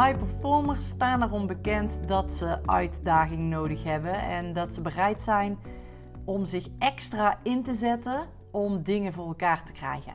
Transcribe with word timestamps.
High 0.00 0.18
performers 0.18 0.88
staan 0.88 1.22
erom 1.22 1.46
bekend 1.46 2.08
dat 2.08 2.32
ze 2.32 2.66
uitdaging 2.66 3.48
nodig 3.48 3.84
hebben 3.84 4.14
en 4.14 4.52
dat 4.52 4.74
ze 4.74 4.80
bereid 4.80 5.22
zijn 5.22 5.58
om 6.24 6.44
zich 6.44 6.68
extra 6.78 7.38
in 7.42 7.62
te 7.62 7.74
zetten 7.74 8.28
om 8.50 8.82
dingen 8.82 9.12
voor 9.12 9.26
elkaar 9.26 9.64
te 9.64 9.72
krijgen. 9.72 10.14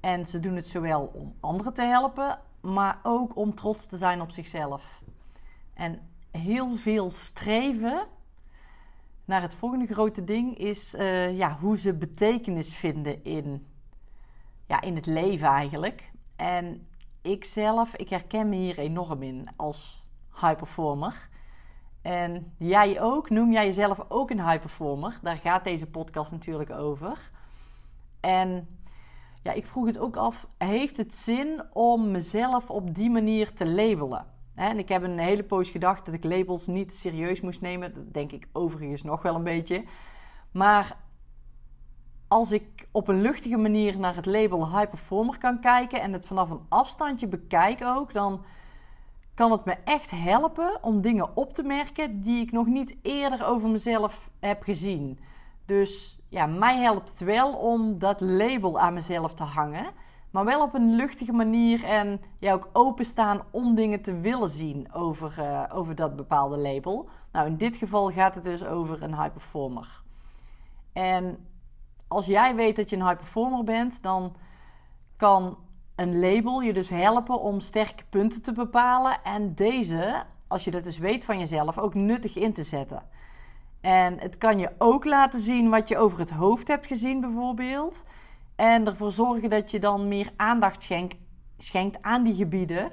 En 0.00 0.26
ze 0.26 0.40
doen 0.40 0.56
het 0.56 0.66
zowel 0.66 1.06
om 1.06 1.34
anderen 1.40 1.74
te 1.74 1.82
helpen, 1.82 2.38
maar 2.60 2.98
ook 3.02 3.36
om 3.36 3.54
trots 3.54 3.86
te 3.86 3.96
zijn 3.96 4.20
op 4.20 4.30
zichzelf. 4.30 5.02
En 5.74 6.00
heel 6.30 6.76
veel 6.76 7.10
streven 7.10 8.06
naar 9.24 9.42
het 9.42 9.54
volgende 9.54 9.86
grote 9.86 10.24
ding 10.24 10.58
is 10.58 10.94
uh, 10.94 11.36
ja, 11.36 11.56
hoe 11.60 11.78
ze 11.78 11.94
betekenis 11.94 12.74
vinden 12.74 13.24
in, 13.24 13.66
ja, 14.66 14.80
in 14.80 14.94
het 14.94 15.06
leven 15.06 15.48
eigenlijk. 15.48 16.10
En 16.36 16.88
ik 17.22 17.44
zelf, 17.44 17.96
ik 17.96 18.08
herken 18.08 18.48
me 18.48 18.56
hier 18.56 18.78
enorm 18.78 19.22
in 19.22 19.48
als 19.56 20.06
high 20.40 20.56
performer. 20.56 21.28
En 22.02 22.54
jij 22.58 23.00
ook, 23.00 23.30
noem 23.30 23.52
jij 23.52 23.66
jezelf 23.66 24.04
ook 24.08 24.30
een 24.30 24.48
high 24.48 24.60
performer? 24.60 25.18
Daar 25.22 25.36
gaat 25.36 25.64
deze 25.64 25.86
podcast 25.86 26.30
natuurlijk 26.30 26.70
over. 26.70 27.30
En 28.20 28.78
ja, 29.42 29.52
ik 29.52 29.66
vroeg 29.66 29.86
het 29.86 29.98
ook 29.98 30.16
af, 30.16 30.48
heeft 30.58 30.96
het 30.96 31.14
zin 31.14 31.62
om 31.72 32.10
mezelf 32.10 32.70
op 32.70 32.94
die 32.94 33.10
manier 33.10 33.52
te 33.52 33.66
labelen? 33.66 34.26
En 34.54 34.78
ik 34.78 34.88
heb 34.88 35.02
een 35.02 35.18
hele 35.18 35.44
poos 35.44 35.70
gedacht 35.70 36.04
dat 36.04 36.14
ik 36.14 36.24
labels 36.24 36.66
niet 36.66 36.94
serieus 36.94 37.40
moest 37.40 37.60
nemen. 37.60 37.94
Dat 37.94 38.14
denk 38.14 38.32
ik 38.32 38.48
overigens 38.52 39.02
nog 39.02 39.22
wel 39.22 39.34
een 39.34 39.44
beetje. 39.44 39.84
Maar 40.50 40.96
als 42.30 42.52
ik 42.52 42.88
op 42.90 43.08
een 43.08 43.20
luchtige 43.20 43.56
manier 43.56 43.98
naar 43.98 44.14
het 44.14 44.26
label 44.26 44.76
high 44.76 44.88
performer 44.88 45.38
kan 45.38 45.60
kijken 45.60 46.00
en 46.00 46.12
het 46.12 46.26
vanaf 46.26 46.50
een 46.50 46.66
afstandje 46.68 47.26
bekijk 47.26 47.84
ook, 47.84 48.12
dan 48.12 48.44
kan 49.34 49.50
het 49.50 49.64
me 49.64 49.76
echt 49.84 50.10
helpen 50.10 50.78
om 50.82 51.00
dingen 51.00 51.36
op 51.36 51.52
te 51.52 51.62
merken 51.62 52.22
die 52.22 52.40
ik 52.40 52.52
nog 52.52 52.66
niet 52.66 52.96
eerder 53.02 53.46
over 53.46 53.68
mezelf 53.68 54.30
heb 54.40 54.62
gezien. 54.62 55.18
Dus 55.64 56.18
ja, 56.28 56.46
mij 56.46 56.78
helpt 56.78 57.08
het 57.08 57.20
wel 57.20 57.56
om 57.56 57.98
dat 57.98 58.20
label 58.20 58.80
aan 58.80 58.94
mezelf 58.94 59.34
te 59.34 59.44
hangen. 59.44 59.86
Maar 60.30 60.44
wel 60.44 60.62
op 60.62 60.74
een 60.74 60.94
luchtige 60.94 61.32
manier 61.32 61.84
en 61.84 62.20
ja, 62.36 62.52
ook 62.52 62.68
openstaan 62.72 63.42
om 63.50 63.74
dingen 63.74 64.02
te 64.02 64.20
willen 64.20 64.50
zien 64.50 64.92
over, 64.92 65.34
uh, 65.38 65.64
over 65.72 65.94
dat 65.94 66.16
bepaalde 66.16 66.56
label. 66.56 67.08
Nou, 67.32 67.46
in 67.46 67.56
dit 67.56 67.76
geval 67.76 68.10
gaat 68.10 68.34
het 68.34 68.44
dus 68.44 68.64
over 68.64 69.02
een 69.02 69.14
high 69.14 69.32
performer. 69.32 70.02
En 70.92 71.49
als 72.10 72.26
jij 72.26 72.54
weet 72.54 72.76
dat 72.76 72.90
je 72.90 72.96
een 72.96 73.06
high 73.06 73.16
performer 73.16 73.64
bent, 73.64 74.02
dan 74.02 74.36
kan 75.16 75.58
een 75.94 76.20
label 76.20 76.60
je 76.60 76.72
dus 76.72 76.88
helpen 76.88 77.40
om 77.40 77.60
sterke 77.60 78.04
punten 78.10 78.42
te 78.42 78.52
bepalen. 78.52 79.22
En 79.24 79.54
deze, 79.54 80.22
als 80.48 80.64
je 80.64 80.70
dat 80.70 80.84
dus 80.84 80.98
weet 80.98 81.24
van 81.24 81.38
jezelf, 81.38 81.78
ook 81.78 81.94
nuttig 81.94 82.36
in 82.36 82.52
te 82.52 82.64
zetten. 82.64 83.02
En 83.80 84.18
het 84.18 84.38
kan 84.38 84.58
je 84.58 84.70
ook 84.78 85.04
laten 85.04 85.40
zien 85.40 85.70
wat 85.70 85.88
je 85.88 85.98
over 85.98 86.18
het 86.18 86.30
hoofd 86.30 86.68
hebt 86.68 86.86
gezien, 86.86 87.20
bijvoorbeeld. 87.20 88.04
En 88.56 88.86
ervoor 88.86 89.12
zorgen 89.12 89.50
dat 89.50 89.70
je 89.70 89.80
dan 89.80 90.08
meer 90.08 90.32
aandacht 90.36 90.82
schenkt, 90.82 91.16
schenkt 91.58 92.02
aan 92.02 92.22
die 92.22 92.34
gebieden 92.34 92.92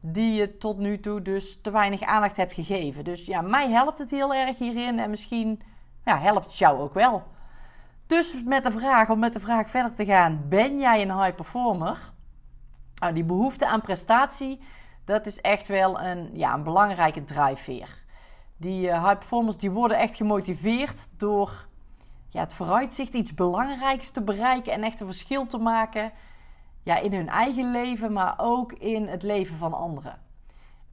die 0.00 0.32
je 0.32 0.58
tot 0.58 0.78
nu 0.78 1.00
toe 1.00 1.22
dus 1.22 1.60
te 1.60 1.70
weinig 1.70 2.02
aandacht 2.02 2.36
hebt 2.36 2.52
gegeven. 2.52 3.04
Dus 3.04 3.24
ja, 3.24 3.40
mij 3.40 3.70
helpt 3.70 3.98
het 3.98 4.10
heel 4.10 4.34
erg 4.34 4.58
hierin 4.58 4.98
en 4.98 5.10
misschien 5.10 5.60
ja, 6.04 6.18
helpt 6.18 6.46
het 6.46 6.58
jou 6.58 6.80
ook 6.80 6.94
wel. 6.94 7.22
Dus 8.08 8.42
met 8.44 8.64
de 8.64 8.72
vraag, 8.72 9.10
om 9.10 9.18
met 9.18 9.32
de 9.32 9.40
vraag 9.40 9.70
verder 9.70 9.94
te 9.94 10.04
gaan, 10.04 10.44
ben 10.48 10.78
jij 10.78 11.02
een 11.02 11.22
high 11.22 11.34
performer? 11.34 12.12
Nou, 12.94 13.14
die 13.14 13.24
behoefte 13.24 13.66
aan 13.66 13.80
prestatie, 13.80 14.60
dat 15.04 15.26
is 15.26 15.40
echt 15.40 15.68
wel 15.68 16.00
een, 16.00 16.30
ja, 16.32 16.54
een 16.54 16.62
belangrijke 16.62 17.24
drijfveer. 17.24 18.04
Die 18.56 18.92
high 18.92 19.18
performers 19.18 19.56
die 19.56 19.70
worden 19.70 19.98
echt 19.98 20.16
gemotiveerd 20.16 21.08
door 21.18 21.66
ja, 22.28 22.40
het 22.40 22.54
vooruitzicht 22.54 23.14
iets 23.14 23.34
belangrijks 23.34 24.10
te 24.10 24.22
bereiken 24.22 24.72
en 24.72 24.82
echt 24.82 25.00
een 25.00 25.06
verschil 25.06 25.46
te 25.46 25.58
maken 25.58 26.12
ja, 26.82 26.98
in 26.98 27.12
hun 27.12 27.28
eigen 27.28 27.70
leven, 27.70 28.12
maar 28.12 28.34
ook 28.36 28.72
in 28.72 29.06
het 29.06 29.22
leven 29.22 29.56
van 29.56 29.72
anderen. 29.72 30.20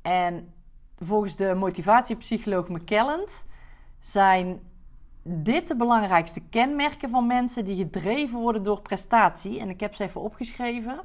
En 0.01 0.53
volgens 0.99 1.35
de 1.35 1.53
motivatiepsycholoog 1.53 2.67
McKelland 2.67 3.45
zijn 3.99 4.59
dit 5.27 5.67
de 5.67 5.75
belangrijkste 5.75 6.39
kenmerken 6.39 7.09
van 7.09 7.27
mensen 7.27 7.65
die 7.65 7.75
gedreven 7.75 8.39
worden 8.39 8.63
door 8.63 8.81
prestatie. 8.81 9.59
En 9.59 9.69
ik 9.69 9.79
heb 9.79 9.95
ze 9.95 10.03
even 10.03 10.21
opgeschreven. 10.21 10.99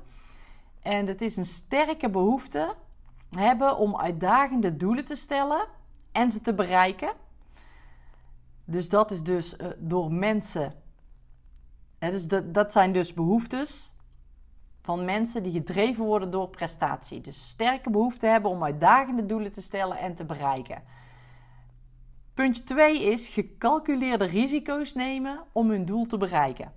En 0.83 1.07
het 1.07 1.21
is 1.21 1.37
een 1.37 1.47
sterke 1.47 2.11
behoefte 2.11 2.75
hebben 3.31 3.77
om 3.77 3.97
uitdagende 3.97 4.77
doelen 4.77 5.05
te 5.05 5.17
stellen 5.17 5.67
en 6.13 6.33
ze 6.33 6.41
te 6.41 6.55
bereiken. 6.55 7.13
Dus 8.65 8.89
dat 8.89 9.11
is 9.11 9.23
dus 9.23 9.57
uh, 9.57 9.67
door 9.79 10.13
mensen. 10.13 10.73
Dus 11.99 12.27
dat, 12.27 12.55
dat 12.55 12.73
zijn 12.73 12.93
dus 12.93 13.15
behoeftes 13.15 13.93
van 14.83 15.05
mensen 15.05 15.43
die 15.43 15.53
gedreven 15.53 16.05
worden 16.05 16.31
door 16.31 16.49
prestatie. 16.49 17.21
Dus 17.21 17.49
sterke 17.49 17.91
behoefte 17.91 18.27
hebben 18.27 18.51
om 18.51 18.65
uitdagende 18.65 19.27
doelen 19.27 19.53
te 19.53 19.63
stellen 19.63 19.99
en 19.99 20.15
te 20.15 20.25
bereiken. 20.25 20.83
Puntje 22.41 22.63
2 22.65 23.03
is 23.03 23.29
gecalculeerde 23.29 24.25
risico's 24.25 24.95
nemen 24.95 25.41
om 25.53 25.71
hun 25.71 25.85
doel 25.85 26.07
te 26.07 26.17
bereiken. 26.17 26.73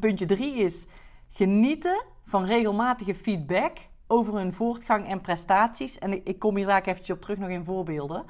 puntje 0.00 0.26
3 0.26 0.54
is 0.54 0.86
genieten 1.30 2.04
van 2.22 2.44
regelmatige 2.44 3.14
feedback 3.14 3.78
over 4.06 4.34
hun 4.34 4.52
voortgang 4.52 5.06
en 5.06 5.20
prestaties. 5.20 5.98
En 5.98 6.26
ik, 6.26 6.38
kom 6.38 6.56
hier 6.56 6.66
daar 6.66 6.82
even 6.82 7.14
op 7.14 7.20
terug 7.20 7.38
nog 7.38 7.48
in 7.48 7.64
voorbeelden. 7.64 8.24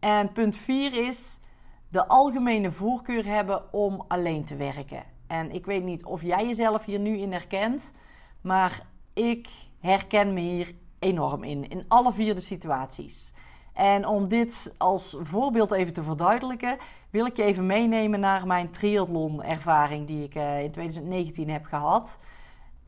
En 0.00 0.32
punt 0.32 0.56
4 0.56 1.06
is 1.06 1.40
de 1.88 2.08
algemene 2.08 2.72
voorkeur 2.72 3.24
hebben 3.24 3.72
om 3.72 4.04
alleen 4.08 4.44
te 4.44 4.56
werken. 4.56 5.04
En 5.26 5.50
ik 5.50 5.66
weet 5.66 5.84
niet 5.84 6.04
of 6.04 6.22
jij 6.22 6.46
jezelf 6.46 6.84
hier 6.84 6.98
nu 6.98 7.18
in 7.18 7.32
herkent, 7.32 7.92
maar 8.40 8.86
ik 9.12 9.48
herken 9.80 10.32
me 10.32 10.40
hier 10.40 10.74
enorm 10.98 11.44
in, 11.44 11.68
in 11.68 11.84
alle 11.88 12.12
vier 12.12 12.34
de 12.34 12.40
situaties. 12.40 13.33
En 13.74 14.06
om 14.06 14.28
dit 14.28 14.74
als 14.78 15.16
voorbeeld 15.20 15.72
even 15.72 15.92
te 15.92 16.02
verduidelijken, 16.02 16.76
wil 17.10 17.26
ik 17.26 17.36
je 17.36 17.42
even 17.42 17.66
meenemen 17.66 18.20
naar 18.20 18.46
mijn 18.46 18.70
triathlon-ervaring 18.70 20.06
die 20.06 20.24
ik 20.24 20.34
uh, 20.34 20.62
in 20.62 20.70
2019 20.70 21.50
heb 21.50 21.64
gehad. 21.64 22.18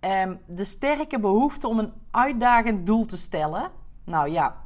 Um, 0.00 0.40
de 0.46 0.64
sterke 0.64 1.20
behoefte 1.20 1.68
om 1.68 1.78
een 1.78 1.92
uitdagend 2.10 2.86
doel 2.86 3.06
te 3.06 3.16
stellen. 3.16 3.70
Nou 4.04 4.30
ja, 4.30 4.56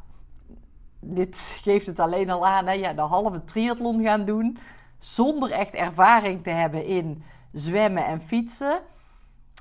dit 1.00 1.36
geeft 1.36 1.86
het 1.86 2.00
alleen 2.00 2.30
al 2.30 2.46
aan, 2.46 2.66
hè? 2.66 2.72
Ja, 2.72 2.92
de 2.92 3.00
halve 3.00 3.44
triathlon 3.44 4.02
gaan 4.02 4.24
doen 4.24 4.58
zonder 4.98 5.50
echt 5.50 5.74
ervaring 5.74 6.42
te 6.42 6.50
hebben 6.50 6.84
in 6.84 7.22
zwemmen 7.52 8.06
en 8.06 8.20
fietsen. 8.20 8.80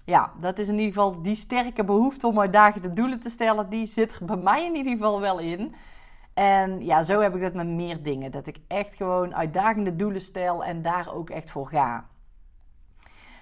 Ja, 0.05 0.31
dat 0.39 0.59
is 0.59 0.67
in 0.67 0.79
ieder 0.79 0.93
geval 0.93 1.21
die 1.21 1.35
sterke 1.35 1.83
behoefte 1.83 2.27
om 2.27 2.39
uitdagende 2.39 2.89
doelen 2.89 3.19
te 3.19 3.29
stellen, 3.29 3.69
die 3.69 3.87
zit 3.87 4.19
er 4.19 4.25
bij 4.25 4.37
mij 4.37 4.65
in 4.65 4.75
ieder 4.75 4.91
geval 4.91 5.21
wel 5.21 5.39
in. 5.39 5.75
En 6.39 6.85
ja, 6.85 7.03
zo 7.03 7.19
heb 7.19 7.35
ik 7.35 7.41
dat 7.41 7.53
met 7.53 7.67
meer 7.67 8.03
dingen. 8.03 8.31
Dat 8.31 8.47
ik 8.47 8.57
echt 8.67 8.95
gewoon 8.95 9.35
uitdagende 9.35 9.95
doelen 9.95 10.21
stel 10.21 10.63
en 10.63 10.81
daar 10.81 11.13
ook 11.13 11.29
echt 11.29 11.51
voor 11.51 11.67
ga. 11.67 12.07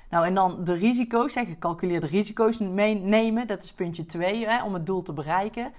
Nou, 0.10 0.26
en 0.26 0.34
dan 0.34 0.64
de 0.64 0.74
risico's, 0.74 1.36
hè, 1.36 1.46
gecalculeerde 1.46 2.08
risico's 2.08 2.58
meenemen. 2.58 3.48
Dat 3.48 3.64
is 3.64 3.74
puntje 3.74 4.06
2, 4.06 4.64
om 4.64 4.74
het 4.74 4.86
doel 4.86 5.02
te 5.02 5.14
bereiken. 5.14 5.74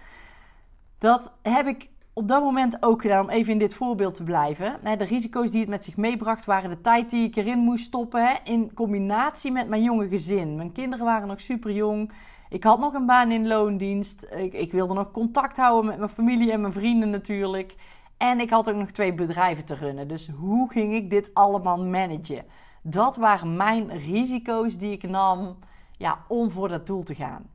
Dat 0.98 1.32
heb 1.42 1.66
ik 1.66 1.88
op 2.12 2.28
dat 2.28 2.42
moment 2.42 2.82
ook 2.82 3.02
gedaan, 3.02 3.24
om 3.24 3.30
even 3.30 3.52
in 3.52 3.58
dit 3.58 3.74
voorbeeld 3.74 4.14
te 4.14 4.24
blijven. 4.24 4.80
De 4.98 5.04
risico's 5.04 5.50
die 5.50 5.60
het 5.60 5.68
met 5.68 5.84
zich 5.84 5.96
meebracht 5.96 6.44
waren 6.44 6.70
de 6.70 6.80
tijd 6.80 7.10
die 7.10 7.26
ik 7.26 7.36
erin 7.36 7.58
moest 7.58 7.84
stoppen. 7.84 8.38
In 8.44 8.74
combinatie 8.74 9.52
met 9.52 9.68
mijn 9.68 9.82
jonge 9.82 10.08
gezin. 10.08 10.56
Mijn 10.56 10.72
kinderen 10.72 11.04
waren 11.04 11.28
nog 11.28 11.40
super 11.40 11.72
jong. 11.72 12.12
Ik 12.48 12.64
had 12.64 12.78
nog 12.78 12.94
een 12.94 13.06
baan 13.06 13.30
in 13.30 13.46
loondienst. 13.46 14.26
Ik, 14.30 14.52
ik, 14.52 14.72
wilde 14.72 14.94
nog 14.94 15.10
contact 15.10 15.56
houden 15.56 15.90
met 15.90 15.98
mijn 15.98 16.10
familie 16.10 16.52
en 16.52 16.60
mijn 16.60 16.72
vrienden 16.72 17.10
natuurlijk. 17.10 17.74
En 18.16 18.40
ik 18.40 18.50
had 18.50 18.70
ook 18.70 18.76
nog 18.76 18.90
twee 18.90 19.14
bedrijven 19.14 19.64
te 19.64 19.74
runnen. 19.74 20.08
Dus 20.08 20.28
hoe 20.36 20.70
ging 20.70 20.94
ik 20.94 21.10
dit 21.10 21.30
allemaal 21.34 21.84
managen? 21.84 22.44
Dat 22.82 23.16
waren 23.16 23.56
mijn 23.56 23.98
risico's 23.98 24.78
die 24.78 24.92
ik 24.92 25.02
nam 25.02 25.58
ja, 25.96 26.24
om 26.28 26.50
voor 26.50 26.68
dat 26.68 26.86
doel 26.86 27.02
te 27.02 27.14
gaan. 27.14 27.50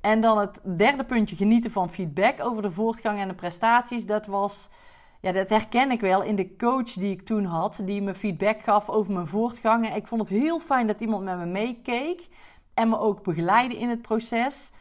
En 0.00 0.20
dan 0.20 0.38
het 0.38 0.60
derde 0.76 1.04
puntje, 1.04 1.36
genieten 1.36 1.70
van 1.70 1.90
feedback 1.90 2.44
over 2.44 2.62
de 2.62 2.70
voortgang 2.70 3.18
en 3.18 3.28
de 3.28 3.34
prestaties. 3.34 4.06
Dat 4.06 4.26
was, 4.26 4.68
ja, 5.20 5.32
dat 5.32 5.48
herken 5.48 5.90
ik 5.90 6.00
wel 6.00 6.22
in 6.22 6.36
de 6.36 6.56
coach 6.56 6.92
die 6.92 7.10
ik 7.10 7.26
toen 7.26 7.44
had, 7.44 7.80
die 7.84 8.02
me 8.02 8.14
feedback 8.14 8.60
gaf 8.60 8.88
over 8.88 9.12
mijn 9.12 9.26
voortgang. 9.26 9.94
Ik 9.94 10.06
vond 10.06 10.20
het 10.20 10.30
heel 10.30 10.60
fijn 10.60 10.86
dat 10.86 11.00
iemand 11.00 11.24
met 11.24 11.38
me 11.38 11.46
meekeek 11.46 12.28
en 12.74 12.88
me 12.88 12.98
ook 12.98 13.22
begeleidde 13.22 13.78
in 13.78 13.88
het 13.88 14.02
proces. 14.02 14.72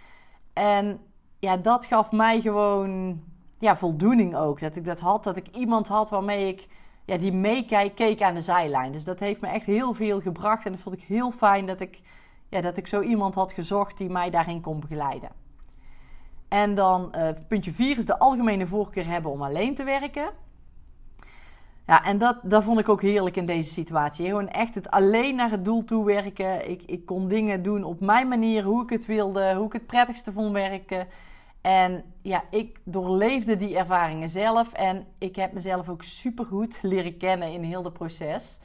En 0.54 1.00
ja, 1.40 1.58
dat 1.58 1.86
gaf 1.86 2.12
mij 2.12 2.42
gewoon 2.42 3.22
ja, 3.60 3.78
voldoening 3.78 4.36
ook. 4.36 4.60
Dat 4.60 4.76
ik 4.76 4.86
dat 4.86 5.00
had, 5.00 5.24
dat 5.24 5.38
ik 5.38 5.48
iemand 5.48 5.88
had 5.88 6.10
waarmee 6.10 6.48
ik 6.48 6.68
ja, 7.06 7.18
die 7.18 7.34
meekijk, 7.34 7.96
keek 7.96 8.22
aan 8.22 8.34
de 8.34 8.42
zijlijn. 8.42 8.92
Dus 8.92 9.04
dat 9.04 9.20
heeft 9.20 9.42
me 9.42 9.48
echt 9.48 9.66
heel 9.66 9.94
veel 9.94 10.22
gebracht. 10.22 10.66
En 10.66 10.72
dat 10.72 10.82
vond 10.82 10.96
ik 10.96 11.04
heel 11.04 11.32
fijn 11.32 11.66
dat 11.66 11.82
ik, 11.82 12.02
ja, 12.50 12.62
dat 12.62 12.78
ik 12.78 12.88
zo 12.88 13.02
iemand 13.02 13.36
had 13.36 13.52
gezocht 13.52 13.98
die 13.98 14.10
mij 14.10 14.30
daarin 14.30 14.62
kon 14.62 14.80
begeleiden. 14.80 15.30
En 16.48 16.76
dan 16.76 17.14
uh, 17.16 17.30
puntje 17.48 17.72
4 17.72 17.98
is 17.98 18.06
de 18.06 18.20
algemene 18.20 18.68
voorkeur 18.68 19.06
hebben 19.06 19.32
om 19.32 19.42
alleen 19.42 19.76
te 19.76 19.84
werken. 19.84 20.30
Ja, 21.88 22.04
en 22.04 22.18
dat, 22.18 22.38
dat 22.44 22.64
vond 22.64 22.80
ik 22.80 22.90
ook 22.90 23.02
heerlijk 23.02 23.36
in 23.36 23.46
deze 23.46 23.72
situatie. 23.72 24.28
Gewoon 24.28 24.50
echt 24.50 24.76
het 24.76 24.92
alleen 24.92 25.36
naar 25.36 25.52
het 25.52 25.66
doel 25.66 25.84
toe 25.84 26.06
werken. 26.06 26.70
Ik, 26.70 26.82
ik 26.86 27.06
kon 27.06 27.28
dingen 27.28 27.64
doen 27.64 27.84
op 27.84 28.00
mijn 28.00 28.28
manier, 28.28 28.64
hoe 28.64 28.84
ik 28.84 28.90
het 28.90 29.06
wilde, 29.06 29.56
hoe 29.56 29.66
ik 29.66 29.74
het 29.74 29.86
prettigste 29.86 30.32
vond 30.32 30.52
werken. 30.52 31.08
En 31.62 32.04
ja, 32.22 32.44
ik 32.50 32.80
doorleefde 32.84 33.58
die 33.58 33.78
ervaringen 33.78 34.30
zelf. 34.30 34.74
En 34.74 35.06
ik 35.18 35.36
heb 35.36 35.54
mezelf 35.54 35.90
ook 35.90 36.04
supergoed 36.04 36.80
leren 36.92 37.18
kennen 37.18 37.52
in 37.52 37.64
heel 37.64 37.84
het 37.84 37.94
proces. 37.94 38.60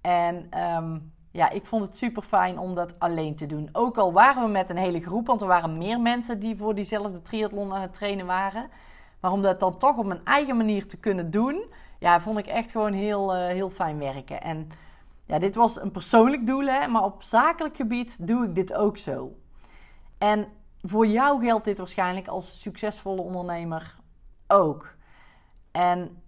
En 0.00 0.48
um, 0.76 1.12
ja, 1.30 1.50
ik 1.50 1.66
vond 1.66 1.84
het 1.84 1.96
super 1.96 2.22
fijn 2.22 2.58
om 2.58 2.74
dat 2.74 2.98
alleen 2.98 3.36
te 3.36 3.46
doen. 3.46 3.68
Ook 3.72 3.98
al 3.98 4.12
waren 4.12 4.42
we 4.42 4.48
met 4.48 4.70
een 4.70 4.76
hele 4.76 5.00
groep, 5.00 5.26
want 5.26 5.40
er 5.40 5.46
waren 5.46 5.78
meer 5.78 6.00
mensen 6.00 6.40
die 6.40 6.56
voor 6.56 6.74
diezelfde 6.74 7.22
triathlon 7.22 7.72
aan 7.72 7.80
het 7.80 7.94
trainen 7.94 8.26
waren. 8.26 8.68
Maar 9.20 9.32
om 9.32 9.42
dat 9.42 9.60
dan 9.60 9.78
toch 9.78 9.96
op 9.96 10.06
mijn 10.06 10.24
eigen 10.24 10.56
manier 10.56 10.86
te 10.86 10.96
kunnen 10.96 11.30
doen, 11.30 11.64
ja, 12.02 12.20
vond 12.20 12.38
ik 12.38 12.46
echt 12.46 12.70
gewoon 12.70 12.92
heel, 12.92 13.36
uh, 13.36 13.46
heel 13.46 13.70
fijn 13.70 13.98
werken. 13.98 14.42
En 14.42 14.68
ja, 15.26 15.38
dit 15.38 15.54
was 15.54 15.80
een 15.80 15.90
persoonlijk 15.90 16.46
doel, 16.46 16.66
hè, 16.66 16.86
maar 16.86 17.04
op 17.04 17.22
zakelijk 17.22 17.76
gebied 17.76 18.26
doe 18.26 18.44
ik 18.44 18.54
dit 18.54 18.74
ook 18.74 18.96
zo. 18.96 19.36
En 20.18 20.48
voor 20.80 21.06
jou 21.06 21.44
geldt 21.44 21.64
dit 21.64 21.78
waarschijnlijk 21.78 22.28
als 22.28 22.60
succesvolle 22.60 23.20
ondernemer 23.20 23.96
ook. 24.46 24.94
En 25.70 26.22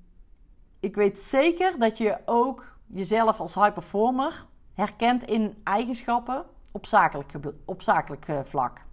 ik 0.80 0.94
weet 0.94 1.18
zeker 1.18 1.78
dat 1.78 1.98
je 1.98 2.18
ook 2.24 2.76
jezelf 2.86 3.40
als 3.40 3.54
high 3.54 3.72
performer 3.72 4.46
herkent 4.74 5.22
in 5.22 5.60
eigenschappen 5.64 6.44
op 6.70 6.86
zakelijk, 6.86 7.32
op 7.64 7.82
zakelijk 7.82 8.28
eh, 8.28 8.40
vlak. 8.44 8.83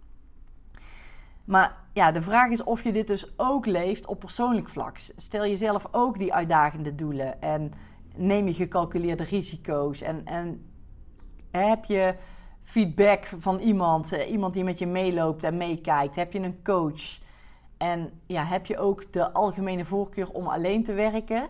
Maar 1.44 1.76
ja, 1.92 2.12
de 2.12 2.22
vraag 2.22 2.50
is 2.50 2.64
of 2.64 2.82
je 2.82 2.92
dit 2.92 3.06
dus 3.06 3.38
ook 3.38 3.66
leeft 3.66 4.06
op 4.06 4.20
persoonlijk 4.20 4.68
vlak. 4.68 4.98
Stel 5.16 5.46
jezelf 5.46 5.88
ook 5.90 6.18
die 6.18 6.34
uitdagende 6.34 6.94
doelen 6.94 7.40
en 7.42 7.72
neem 8.16 8.46
je 8.46 8.54
gecalculeerde 8.54 9.24
risico's 9.24 10.00
en, 10.00 10.26
en 10.26 10.66
heb 11.50 11.84
je 11.84 12.14
feedback 12.62 13.30
van 13.38 13.58
iemand, 13.58 14.12
eh, 14.12 14.30
iemand 14.30 14.54
die 14.54 14.64
met 14.64 14.78
je 14.78 14.86
meeloopt 14.86 15.44
en 15.44 15.56
meekijkt? 15.56 16.16
Heb 16.16 16.32
je 16.32 16.40
een 16.40 16.62
coach? 16.62 17.20
En 17.76 18.20
ja, 18.26 18.44
heb 18.44 18.66
je 18.66 18.78
ook 18.78 19.12
de 19.12 19.32
algemene 19.32 19.84
voorkeur 19.84 20.30
om 20.30 20.46
alleen 20.46 20.84
te 20.84 20.92
werken? 20.92 21.48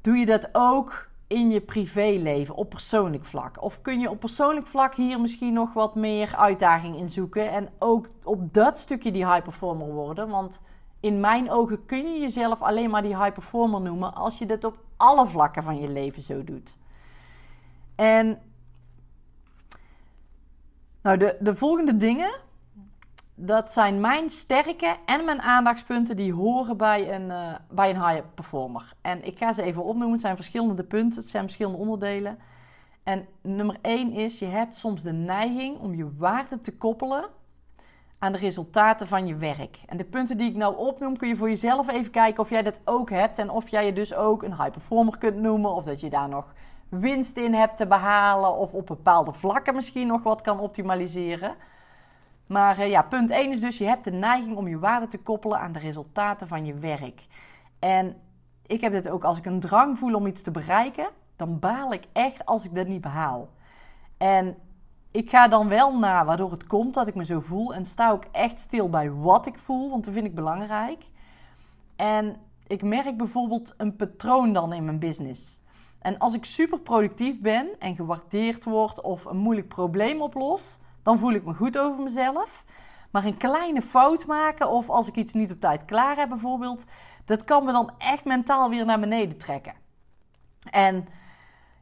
Doe 0.00 0.16
je 0.16 0.26
dat 0.26 0.48
ook 0.52 1.07
in 1.28 1.50
je 1.50 1.60
privéleven 1.60 2.54
op 2.54 2.70
persoonlijk 2.70 3.24
vlak? 3.24 3.62
Of 3.62 3.82
kun 3.82 4.00
je 4.00 4.10
op 4.10 4.20
persoonlijk 4.20 4.66
vlak 4.66 4.94
hier 4.94 5.20
misschien 5.20 5.52
nog 5.52 5.72
wat 5.72 5.94
meer 5.94 6.36
uitdaging 6.36 6.96
in 6.96 7.10
zoeken 7.10 7.50
en 7.50 7.68
ook 7.78 8.08
op 8.24 8.54
dat 8.54 8.78
stukje 8.78 9.12
die 9.12 9.26
high 9.26 9.42
performer 9.42 9.86
worden? 9.86 10.28
Want 10.28 10.60
in 11.00 11.20
mijn 11.20 11.50
ogen 11.50 11.84
kun 11.84 12.12
je 12.12 12.20
jezelf 12.20 12.62
alleen 12.62 12.90
maar 12.90 13.02
die 13.02 13.16
high 13.16 13.32
performer 13.32 13.80
noemen 13.80 14.14
als 14.14 14.38
je 14.38 14.46
dit 14.46 14.64
op 14.64 14.78
alle 14.96 15.26
vlakken 15.26 15.62
van 15.62 15.80
je 15.80 15.88
leven 15.88 16.22
zo 16.22 16.44
doet. 16.44 16.76
En 17.94 18.38
nou, 21.02 21.16
de, 21.16 21.36
de 21.40 21.56
volgende 21.56 21.96
dingen, 21.96 22.40
dat 23.40 23.72
zijn 23.72 24.00
mijn 24.00 24.30
sterke 24.30 24.96
en 25.04 25.24
mijn 25.24 25.42
aandachtspunten 25.42 26.16
die 26.16 26.32
horen 26.32 26.76
bij 26.76 27.14
een, 27.14 27.28
uh, 27.28 27.54
bij 27.70 27.90
een 27.90 28.08
high 28.08 28.22
performer. 28.34 28.92
En 29.00 29.26
ik 29.26 29.38
ga 29.38 29.52
ze 29.52 29.62
even 29.62 29.84
opnoemen. 29.84 30.12
Het 30.12 30.20
zijn 30.20 30.36
verschillende 30.36 30.84
punten, 30.84 31.20
het 31.20 31.30
zijn 31.30 31.42
verschillende 31.42 31.78
onderdelen. 31.78 32.38
En 33.02 33.26
nummer 33.40 33.76
1 33.82 34.12
is, 34.12 34.38
je 34.38 34.46
hebt 34.46 34.76
soms 34.76 35.02
de 35.02 35.12
neiging 35.12 35.78
om 35.78 35.94
je 35.94 36.16
waarde 36.16 36.58
te 36.58 36.76
koppelen 36.76 37.24
aan 38.18 38.32
de 38.32 38.38
resultaten 38.38 39.06
van 39.06 39.26
je 39.26 39.36
werk. 39.36 39.80
En 39.86 39.96
de 39.96 40.04
punten 40.04 40.36
die 40.36 40.50
ik 40.50 40.56
nou 40.56 40.76
opnoem, 40.76 41.16
kun 41.16 41.28
je 41.28 41.36
voor 41.36 41.48
jezelf 41.48 41.88
even 41.88 42.10
kijken 42.10 42.42
of 42.42 42.50
jij 42.50 42.62
dat 42.62 42.80
ook 42.84 43.10
hebt. 43.10 43.38
En 43.38 43.50
of 43.50 43.68
jij 43.68 43.86
je 43.86 43.92
dus 43.92 44.14
ook 44.14 44.42
een 44.42 44.56
high 44.56 44.70
performer 44.70 45.18
kunt 45.18 45.36
noemen. 45.36 45.74
Of 45.74 45.84
dat 45.84 46.00
je 46.00 46.10
daar 46.10 46.28
nog 46.28 46.54
winst 46.88 47.36
in 47.36 47.54
hebt 47.54 47.76
te 47.76 47.86
behalen. 47.86 48.56
Of 48.56 48.72
op 48.72 48.86
bepaalde 48.86 49.32
vlakken 49.32 49.74
misschien 49.74 50.06
nog 50.06 50.22
wat 50.22 50.40
kan 50.40 50.60
optimaliseren. 50.60 51.54
Maar 52.48 52.78
uh, 52.78 52.88
ja, 52.88 53.02
punt 53.02 53.30
1 53.30 53.52
is 53.52 53.60
dus, 53.60 53.78
je 53.78 53.84
hebt 53.84 54.04
de 54.04 54.10
neiging 54.10 54.56
om 54.56 54.68
je 54.68 54.78
waarde 54.78 55.08
te 55.08 55.18
koppelen 55.18 55.60
aan 55.60 55.72
de 55.72 55.78
resultaten 55.78 56.48
van 56.48 56.64
je 56.64 56.74
werk. 56.74 57.26
En 57.78 58.16
ik 58.66 58.80
heb 58.80 58.92
dit 58.92 59.08
ook 59.08 59.24
als 59.24 59.38
ik 59.38 59.46
een 59.46 59.60
drang 59.60 59.98
voel 59.98 60.14
om 60.14 60.26
iets 60.26 60.42
te 60.42 60.50
bereiken, 60.50 61.08
dan 61.36 61.58
baal 61.58 61.92
ik 61.92 62.04
echt 62.12 62.46
als 62.46 62.64
ik 62.64 62.74
dat 62.74 62.86
niet 62.86 63.00
behaal. 63.00 63.48
En 64.16 64.56
ik 65.10 65.30
ga 65.30 65.48
dan 65.48 65.68
wel 65.68 65.98
na 65.98 66.24
waardoor 66.24 66.50
het 66.50 66.66
komt 66.66 66.94
dat 66.94 67.06
ik 67.06 67.14
me 67.14 67.24
zo 67.24 67.40
voel 67.40 67.74
en 67.74 67.84
sta 67.84 68.10
ook 68.10 68.24
echt 68.32 68.60
stil 68.60 68.90
bij 68.90 69.10
wat 69.10 69.46
ik 69.46 69.58
voel, 69.58 69.90
want 69.90 70.04
dat 70.04 70.14
vind 70.14 70.26
ik 70.26 70.34
belangrijk. 70.34 71.04
En 71.96 72.36
ik 72.66 72.82
merk 72.82 73.16
bijvoorbeeld 73.16 73.74
een 73.76 73.96
patroon 73.96 74.52
dan 74.52 74.72
in 74.72 74.84
mijn 74.84 74.98
business. 74.98 75.60
En 75.98 76.18
als 76.18 76.34
ik 76.34 76.44
super 76.44 76.80
productief 76.80 77.40
ben 77.40 77.68
en 77.78 77.94
gewaardeerd 77.94 78.64
word 78.64 79.00
of 79.00 79.24
een 79.24 79.36
moeilijk 79.36 79.68
probleem 79.68 80.22
oplos, 80.22 80.78
dan 81.08 81.18
voel 81.18 81.32
ik 81.32 81.44
me 81.44 81.54
goed 81.54 81.78
over 81.78 82.02
mezelf. 82.02 82.64
Maar 83.10 83.24
een 83.24 83.36
kleine 83.36 83.82
fout 83.82 84.26
maken 84.26 84.70
of 84.70 84.90
als 84.90 85.08
ik 85.08 85.16
iets 85.16 85.32
niet 85.32 85.52
op 85.52 85.60
tijd 85.60 85.84
klaar 85.84 86.16
heb 86.16 86.28
bijvoorbeeld, 86.28 86.84
dat 87.24 87.44
kan 87.44 87.64
me 87.64 87.72
dan 87.72 87.90
echt 87.98 88.24
mentaal 88.24 88.70
weer 88.70 88.84
naar 88.84 89.00
beneden 89.00 89.38
trekken. 89.38 89.74
En 90.70 91.08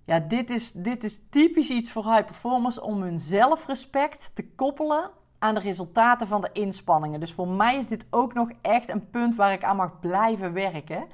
ja, 0.04 0.20
dit 0.20 0.50
is, 0.50 0.72
dit 0.72 1.04
is 1.04 1.20
typisch 1.30 1.70
iets 1.70 1.92
voor 1.92 2.04
high 2.04 2.24
performers 2.24 2.80
om 2.80 3.02
hun 3.02 3.18
zelfrespect 3.18 4.30
te 4.34 4.48
koppelen 4.54 5.10
aan 5.38 5.54
de 5.54 5.60
resultaten 5.60 6.26
van 6.26 6.40
de 6.40 6.50
inspanningen. 6.52 7.20
Dus 7.20 7.32
voor 7.32 7.48
mij 7.48 7.76
is 7.76 7.88
dit 7.88 8.06
ook 8.10 8.34
nog 8.34 8.50
echt 8.62 8.88
een 8.88 9.10
punt 9.10 9.34
waar 9.34 9.52
ik 9.52 9.64
aan 9.64 9.76
mag 9.76 10.00
blijven 10.00 10.52
werken. 10.52 11.06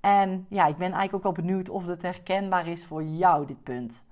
En 0.00 0.46
ja, 0.48 0.66
ik 0.66 0.76
ben 0.76 0.92
eigenlijk 0.92 1.14
ook 1.14 1.34
wel 1.36 1.44
benieuwd 1.44 1.68
of 1.68 1.86
het 1.86 2.02
herkenbaar 2.02 2.66
is 2.66 2.84
voor 2.84 3.02
jou, 3.02 3.46
dit 3.46 3.62
punt. 3.62 4.06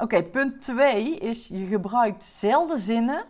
Oké, 0.00 0.22
punt 0.22 0.60
2 0.60 1.18
is 1.18 1.48
je 1.48 1.66
gebruikt 1.66 2.24
zelden 2.24 2.78
zinnen 2.78 3.24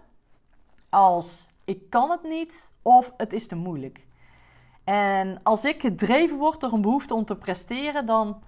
als 0.88 1.48
ik 1.64 1.90
kan 1.90 2.10
het 2.10 2.22
niet 2.22 2.72
of 2.82 3.12
het 3.16 3.32
is 3.32 3.46
te 3.46 3.56
moeilijk. 3.56 4.06
En 4.84 5.40
als 5.42 5.64
ik 5.64 5.80
gedreven 5.80 6.36
word 6.36 6.60
door 6.60 6.72
een 6.72 6.80
behoefte 6.80 7.14
om 7.14 7.24
te 7.24 7.36
presteren, 7.36 8.06
dan 8.06 8.42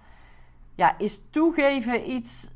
ja, 0.75 0.99
is 0.99 1.21
toegeven 1.31 2.11
iets 2.11 2.51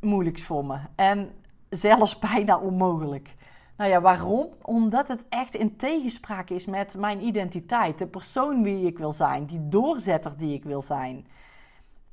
moeilijks 0.00 0.42
voor 0.42 0.64
me. 0.64 0.78
En 0.94 1.30
zelfs 1.70 2.18
bijna 2.32 2.58
onmogelijk. 2.58 3.34
Nou 3.76 3.90
ja, 3.90 4.00
waarom? 4.00 4.48
Omdat 4.62 5.08
het 5.08 5.24
echt 5.28 5.54
in 5.54 5.76
tegenspraak 5.76 6.50
is 6.50 6.66
met 6.66 6.96
mijn 6.96 7.26
identiteit, 7.26 7.98
de 7.98 8.06
persoon 8.06 8.62
wie 8.62 8.86
ik 8.86 8.98
wil 8.98 9.12
zijn, 9.12 9.46
die 9.46 9.68
doorzetter 9.68 10.36
die 10.36 10.54
ik 10.54 10.64
wil 10.64 10.82
zijn. 10.82 11.26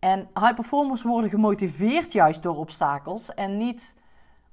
En 0.04 0.30
high 0.34 0.54
performers 0.54 1.04
worden 1.04 1.30
gemotiveerd 1.30 2.14
juist 2.14 2.44
door 2.44 2.58
obstakels 2.58 3.34
en 3.34 3.58
niet 3.58 3.96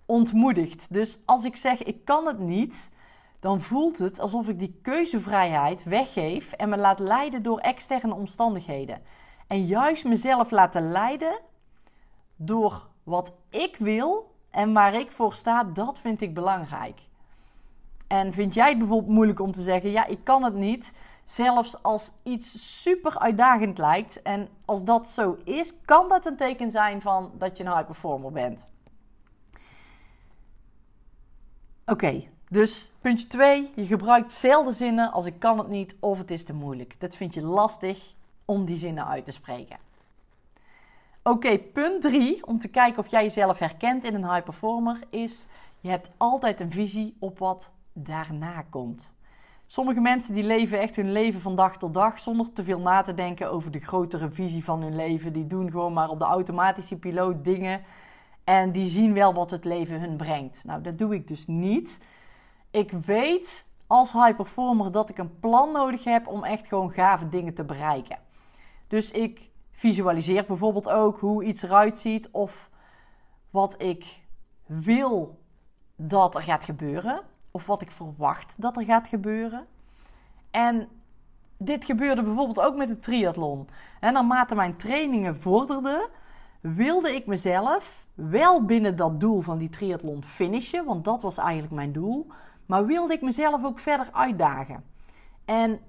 ontmoedigd. 0.07 0.93
Dus 0.93 1.21
als 1.25 1.45
ik 1.45 1.57
zeg 1.57 1.83
ik 1.83 2.05
kan 2.05 2.27
het 2.27 2.39
niet, 2.39 2.93
dan 3.41 3.61
voelt 3.61 3.99
het 3.99 4.21
alsof 4.21 4.49
ik 4.49 4.59
die 4.59 4.79
keuzevrijheid 4.83 5.85
weggeef 5.85 6.53
en 6.53 6.69
me 6.69 6.77
laat 6.77 6.99
leiden 6.99 7.43
door 7.43 7.59
externe 7.59 8.15
omstandigheden. 8.15 9.03
En 9.47 9.65
juist 9.65 10.05
mezelf 10.05 10.51
laten 10.51 10.91
leiden 10.91 11.39
door 12.37 12.89
wat 13.03 13.33
ik 13.49 13.77
wil 13.79 14.35
en 14.51 14.73
waar 14.73 14.95
ik 14.95 15.11
voor 15.11 15.35
sta, 15.35 15.65
dat 15.65 15.99
vind 15.99 16.21
ik 16.21 16.35
belangrijk. 16.35 17.01
En 18.07 18.33
vind 18.33 18.55
jij 18.55 18.69
het 18.69 18.79
bijvoorbeeld 18.79 19.13
moeilijk 19.15 19.41
om 19.41 19.53
te 19.53 19.63
zeggen: 19.63 19.91
ja, 19.91 20.07
ik 20.07 20.25
kan 20.25 20.43
het 20.43 20.55
niet, 20.55 20.95
zelfs 21.31 21.83
als 21.83 22.11
iets 22.23 22.81
super 22.83 23.19
uitdagend 23.19 23.79
lijkt. 23.79 24.23
En 24.23 24.49
als 24.65 24.85
dat 24.85 25.09
zo 25.09 25.39
is, 25.45 25.75
kan 25.85 26.09
dat 26.09 26.27
een 26.27 26.37
teken 26.37 26.71
zijn 26.71 27.01
van 27.01 27.33
dat 27.39 27.57
je 27.57 27.65
een 27.65 27.73
high 27.73 27.87
performer 27.87 28.33
bent. 28.33 28.69
Oké, 31.87 32.29
dus 32.49 32.93
puntje 33.01 33.27
2. 33.27 33.73
Je 33.75 33.87
gebruikt 33.87 34.33
zelden 34.33 34.75
zinnen 34.75 35.13
als 35.13 35.25
ik 35.25 35.39
kan 35.39 35.59
het 35.59 35.69
niet 35.69 35.97
of 36.01 36.19
het 36.19 36.31
is 36.31 36.45
te 36.45 36.53
moeilijk. 36.53 37.01
Dat 37.01 37.17
vind 37.17 37.35
je 37.35 37.43
lastig 37.43 38.15
om 38.45 38.65
die 38.65 38.77
zinnen 38.77 39.07
uit 39.07 39.25
te 39.25 39.33
spreken. 39.33 39.77
Oké, 41.23 41.59
punt 41.59 42.03
3, 42.03 42.47
om 42.47 42.59
te 42.59 42.69
kijken 42.69 42.99
of 42.99 43.11
jij 43.11 43.23
jezelf 43.23 43.59
herkent 43.59 44.05
in 44.05 44.15
een 44.15 44.31
high 44.33 44.45
performer, 44.45 44.99
is 45.11 45.47
je 45.81 45.89
hebt 45.89 46.11
altijd 46.17 46.61
een 46.61 46.71
visie 46.71 47.17
op 47.19 47.39
wat 47.39 47.71
daarna 47.93 48.63
komt. 48.63 49.15
Sommige 49.73 50.01
mensen 50.01 50.35
die 50.35 50.45
leven 50.45 50.81
echt 50.81 50.97
hun 50.97 51.13
leven 51.13 51.41
van 51.41 51.57
dag 51.57 51.77
tot 51.77 51.95
dag 51.95 52.21
zonder 52.21 52.53
te 52.53 52.65
veel 52.65 52.81
na 52.81 53.03
te 53.03 53.15
denken 53.15 53.51
over 53.51 53.71
de 53.71 53.79
grotere 53.79 54.31
visie 54.31 54.65
van 54.65 54.83
hun 54.83 54.97
leven. 54.97 55.33
Die 55.33 55.47
doen 55.47 55.71
gewoon 55.71 55.93
maar 55.93 56.09
op 56.09 56.19
de 56.19 56.25
automatische 56.25 56.99
piloot 56.99 57.45
dingen 57.45 57.83
en 58.45 58.73
die 58.73 58.89
zien 58.89 59.15
wel 59.15 59.35
wat 59.35 59.51
het 59.51 59.65
leven 59.65 60.01
hun 60.01 60.17
brengt. 60.17 60.65
Nou, 60.65 60.83
dat 60.83 60.99
doe 60.99 61.15
ik 61.15 61.29
dus 61.29 61.47
niet. 61.47 62.01
Ik 62.71 62.91
weet 62.91 63.69
als 63.87 64.13
high 64.13 64.37
performer 64.37 64.93
dat 64.93 65.09
ik 65.09 65.19
een 65.19 65.39
plan 65.41 65.73
nodig 65.73 66.05
heb 66.05 66.27
om 66.27 66.45
echt 66.45 66.67
gewoon 66.67 66.91
gave 66.91 67.29
dingen 67.29 67.55
te 67.55 67.65
bereiken. 67.65 68.19
Dus 68.87 69.11
ik 69.11 69.51
visualiseer 69.73 70.45
bijvoorbeeld 70.45 70.89
ook 70.89 71.19
hoe 71.19 71.45
iets 71.45 71.63
eruit 71.63 71.99
ziet 71.99 72.29
of 72.31 72.71
wat 73.51 73.83
ik 73.83 74.21
wil 74.67 75.41
dat 75.97 76.35
er 76.35 76.43
gaat 76.43 76.65
gebeuren. 76.65 77.23
Of 77.51 77.67
wat 77.67 77.83
ik 77.83 77.91
verwacht 77.91 78.55
dat 78.59 78.77
er 78.77 78.85
gaat 78.85 79.09
gebeuren. 79.09 79.67
En 80.51 80.89
dit 81.57 81.85
gebeurde 81.85 82.23
bijvoorbeeld 82.23 82.61
ook 82.61 82.77
met 82.77 82.89
de 82.89 82.99
triathlon. 82.99 83.69
En 84.01 84.13
naarmate 84.13 84.55
mijn 84.55 84.77
trainingen 84.77 85.37
vorderden, 85.37 86.09
wilde 86.61 87.15
ik 87.15 87.27
mezelf 87.27 88.05
wel 88.15 88.65
binnen 88.65 88.97
dat 88.97 89.21
doel 89.21 89.41
van 89.41 89.59
die 89.59 89.69
triathlon 89.69 90.25
finishen, 90.25 90.85
want 90.85 91.05
dat 91.05 91.23
was 91.23 91.39
eigenlijk 91.39 91.73
mijn 91.73 91.93
doel. 91.93 92.27
Maar 92.67 92.87
wilde 92.87 93.13
ik 93.13 93.23
mezelf 93.23 93.65
ook 93.65 93.79
verder 93.79 94.09
uitdagen. 94.13 94.85
En 95.45 95.81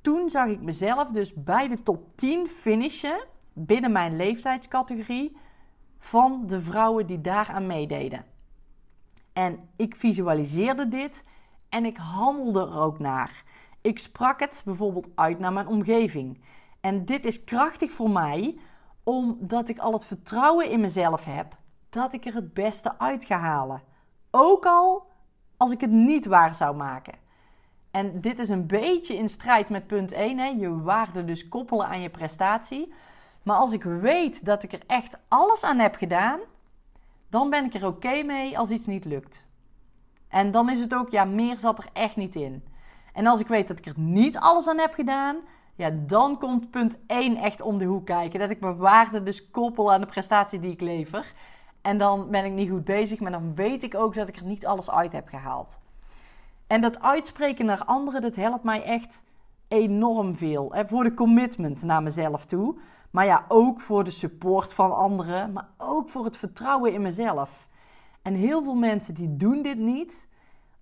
toen 0.00 0.30
zag 0.30 0.46
ik 0.46 0.60
mezelf 0.60 1.08
dus 1.08 1.34
bij 1.34 1.68
de 1.68 1.82
top 1.82 2.16
10 2.16 2.46
finishen 2.46 3.24
binnen 3.52 3.92
mijn 3.92 4.16
leeftijdscategorie 4.16 5.36
van 5.98 6.42
de 6.46 6.60
vrouwen 6.60 7.06
die 7.06 7.20
daaraan 7.20 7.66
meededen. 7.66 8.24
En 9.34 9.68
ik 9.76 9.96
visualiseerde 9.96 10.88
dit 10.88 11.24
en 11.68 11.84
ik 11.84 11.96
handelde 11.96 12.60
er 12.60 12.78
ook 12.78 12.98
naar. 12.98 13.44
Ik 13.80 13.98
sprak 13.98 14.40
het 14.40 14.62
bijvoorbeeld 14.64 15.08
uit 15.14 15.38
naar 15.38 15.52
mijn 15.52 15.66
omgeving. 15.66 16.40
En 16.80 17.04
dit 17.04 17.24
is 17.24 17.44
krachtig 17.44 17.90
voor 17.90 18.10
mij, 18.10 18.58
omdat 19.02 19.68
ik 19.68 19.78
al 19.78 19.92
het 19.92 20.04
vertrouwen 20.04 20.70
in 20.70 20.80
mezelf 20.80 21.24
heb 21.24 21.56
dat 21.90 22.12
ik 22.12 22.24
er 22.24 22.34
het 22.34 22.54
beste 22.54 22.98
uit 22.98 23.24
ga 23.24 23.38
halen. 23.38 23.82
Ook 24.30 24.66
al 24.66 25.06
als 25.56 25.70
ik 25.70 25.80
het 25.80 25.90
niet 25.90 26.26
waar 26.26 26.54
zou 26.54 26.76
maken. 26.76 27.14
En 27.90 28.20
dit 28.20 28.38
is 28.38 28.48
een 28.48 28.66
beetje 28.66 29.16
in 29.16 29.28
strijd 29.28 29.68
met 29.68 29.86
punt 29.86 30.12
1, 30.12 30.38
hè? 30.38 30.46
je 30.46 30.82
waarde 30.82 31.24
dus 31.24 31.48
koppelen 31.48 31.86
aan 31.86 32.00
je 32.00 32.10
prestatie. 32.10 32.92
Maar 33.42 33.56
als 33.56 33.72
ik 33.72 33.82
weet 33.82 34.44
dat 34.44 34.62
ik 34.62 34.72
er 34.72 34.82
echt 34.86 35.18
alles 35.28 35.64
aan 35.64 35.78
heb 35.78 35.94
gedaan, 35.94 36.40
dan 37.34 37.50
ben 37.50 37.64
ik 37.64 37.74
er 37.74 37.86
oké 37.86 38.22
mee 38.22 38.58
als 38.58 38.70
iets 38.70 38.86
niet 38.86 39.04
lukt. 39.04 39.44
En 40.28 40.50
dan 40.50 40.70
is 40.70 40.80
het 40.80 40.94
ook, 40.94 41.10
ja, 41.10 41.24
meer 41.24 41.58
zat 41.58 41.78
er 41.78 41.88
echt 41.92 42.16
niet 42.16 42.34
in. 42.34 42.64
En 43.12 43.26
als 43.26 43.40
ik 43.40 43.46
weet 43.46 43.68
dat 43.68 43.78
ik 43.78 43.86
er 43.86 43.94
niet 43.96 44.38
alles 44.38 44.68
aan 44.68 44.78
heb 44.78 44.94
gedaan, 44.94 45.36
ja, 45.74 45.90
dan 46.06 46.38
komt 46.38 46.70
punt 46.70 46.98
1 47.06 47.36
echt 47.36 47.60
om 47.60 47.78
de 47.78 47.84
hoek 47.84 48.06
kijken. 48.06 48.40
Dat 48.40 48.50
ik 48.50 48.60
mijn 48.60 48.76
waarde 48.76 49.22
dus 49.22 49.50
koppel 49.50 49.92
aan 49.92 50.00
de 50.00 50.06
prestatie 50.06 50.60
die 50.60 50.72
ik 50.72 50.80
lever. 50.80 51.32
En 51.82 51.98
dan 51.98 52.30
ben 52.30 52.44
ik 52.44 52.52
niet 52.52 52.70
goed 52.70 52.84
bezig, 52.84 53.20
maar 53.20 53.30
dan 53.30 53.54
weet 53.54 53.82
ik 53.82 53.94
ook 53.94 54.14
dat 54.14 54.28
ik 54.28 54.36
er 54.36 54.44
niet 54.44 54.66
alles 54.66 54.90
uit 54.90 55.12
heb 55.12 55.28
gehaald. 55.28 55.78
En 56.66 56.80
dat 56.80 57.00
uitspreken 57.00 57.66
naar 57.66 57.84
anderen, 57.84 58.20
dat 58.20 58.36
helpt 58.36 58.64
mij 58.64 58.82
echt 58.82 59.22
enorm 59.68 60.36
veel. 60.36 60.74
Voor 60.86 61.04
de 61.04 61.14
commitment 61.14 61.82
naar 61.82 62.02
mezelf 62.02 62.44
toe. 62.44 62.78
Maar 63.14 63.24
ja, 63.24 63.44
ook 63.48 63.80
voor 63.80 64.04
de 64.04 64.10
support 64.10 64.72
van 64.72 64.96
anderen, 64.96 65.52
maar 65.52 65.68
ook 65.76 66.08
voor 66.08 66.24
het 66.24 66.36
vertrouwen 66.36 66.92
in 66.92 67.02
mezelf. 67.02 67.68
En 68.22 68.34
heel 68.34 68.62
veel 68.62 68.74
mensen 68.74 69.14
die 69.14 69.36
doen 69.36 69.62
dit 69.62 69.78
niet, 69.78 70.28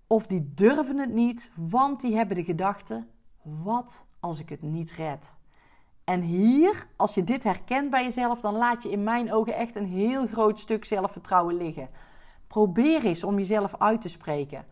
of 0.07 0.27
die 0.27 0.53
durven 0.55 0.99
het 0.99 1.13
niet, 1.13 1.51
want 1.55 2.01
die 2.01 2.17
hebben 2.17 2.37
de 2.37 2.45
gedachte: 2.45 3.07
wat 3.43 4.07
als 4.21 4.41
ik 4.41 4.49
het 4.49 4.63
niet 4.63 4.93
red? 4.93 5.35
En 6.05 6.21
hier, 6.21 6.87
als 6.97 7.15
je 7.15 7.25
dit 7.25 7.45
herkent 7.45 7.91
bij 7.91 8.03
jezelf, 8.03 8.41
dan 8.41 8.55
laat 8.55 8.83
je 8.83 8.91
in 8.91 9.05
mijn 9.05 9.33
ogen 9.33 9.55
echt 9.55 9.77
een 9.77 9.87
heel 9.87 10.27
groot 10.27 10.59
stuk 10.59 10.85
zelfvertrouwen 10.85 11.57
liggen. 11.57 11.89
Probeer 12.47 13.05
eens 13.05 13.25
om 13.25 13.37
jezelf 13.37 13.75
uit 13.79 14.01
te 14.01 14.09
spreken. 14.09 14.65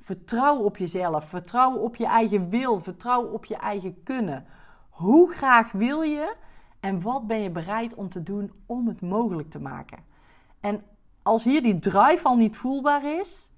Vertrouw 0.00 0.58
op 0.58 0.76
jezelf, 0.76 1.28
vertrouw 1.28 1.76
op 1.76 1.96
je 1.96 2.06
eigen 2.06 2.48
wil, 2.48 2.80
vertrouw 2.80 3.22
op 3.22 3.44
je 3.44 3.56
eigen 3.56 4.02
kunnen. 4.02 4.46
Hoe 4.90 5.32
graag 5.32 5.72
wil 5.72 6.02
je 6.02 6.44
en 6.86 7.00
wat 7.00 7.26
ben 7.26 7.40
je 7.40 7.50
bereid 7.50 7.94
om 7.94 8.08
te 8.08 8.22
doen 8.22 8.52
om 8.66 8.88
het 8.88 9.00
mogelijk 9.00 9.50
te 9.50 9.60
maken? 9.60 9.98
En 10.60 10.82
als 11.22 11.44
hier 11.44 11.62
die 11.62 11.78
drive 11.78 12.20
al 12.22 12.36
niet 12.36 12.56
voelbaar 12.56 13.18
is, 13.18 13.50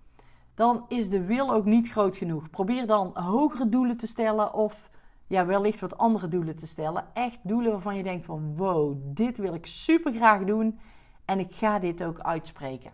dan 0.54 0.84
is 0.88 1.08
de 1.08 1.24
wil 1.24 1.52
ook 1.52 1.64
niet 1.64 1.90
groot 1.90 2.16
genoeg. 2.16 2.50
Probeer 2.50 2.86
dan 2.86 3.10
hogere 3.14 3.68
doelen 3.68 3.96
te 3.96 4.06
stellen 4.06 4.54
of 4.54 4.90
ja, 5.26 5.46
wellicht 5.46 5.80
wat 5.80 5.98
andere 5.98 6.28
doelen 6.28 6.56
te 6.56 6.66
stellen. 6.66 7.04
Echt 7.12 7.38
doelen 7.42 7.72
waarvan 7.72 7.96
je 7.96 8.02
denkt 8.02 8.26
van 8.26 8.56
wow, 8.56 8.96
dit 9.04 9.38
wil 9.38 9.54
ik 9.54 9.66
super 9.66 10.12
graag 10.12 10.44
doen 10.44 10.78
en 11.24 11.38
ik 11.38 11.54
ga 11.54 11.78
dit 11.78 12.04
ook 12.04 12.20
uitspreken. 12.20 12.92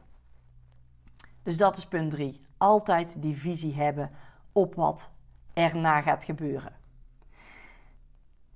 Dus 1.43 1.57
dat 1.57 1.77
is 1.77 1.87
punt 1.87 2.11
3. 2.11 2.41
Altijd 2.59 3.23
die 3.23 3.37
visie 3.37 3.75
hebben 3.75 4.11
op 4.53 4.75
wat 4.75 5.11
erna 5.53 6.03
gaat 6.03 6.25
gebeuren. 6.25 6.73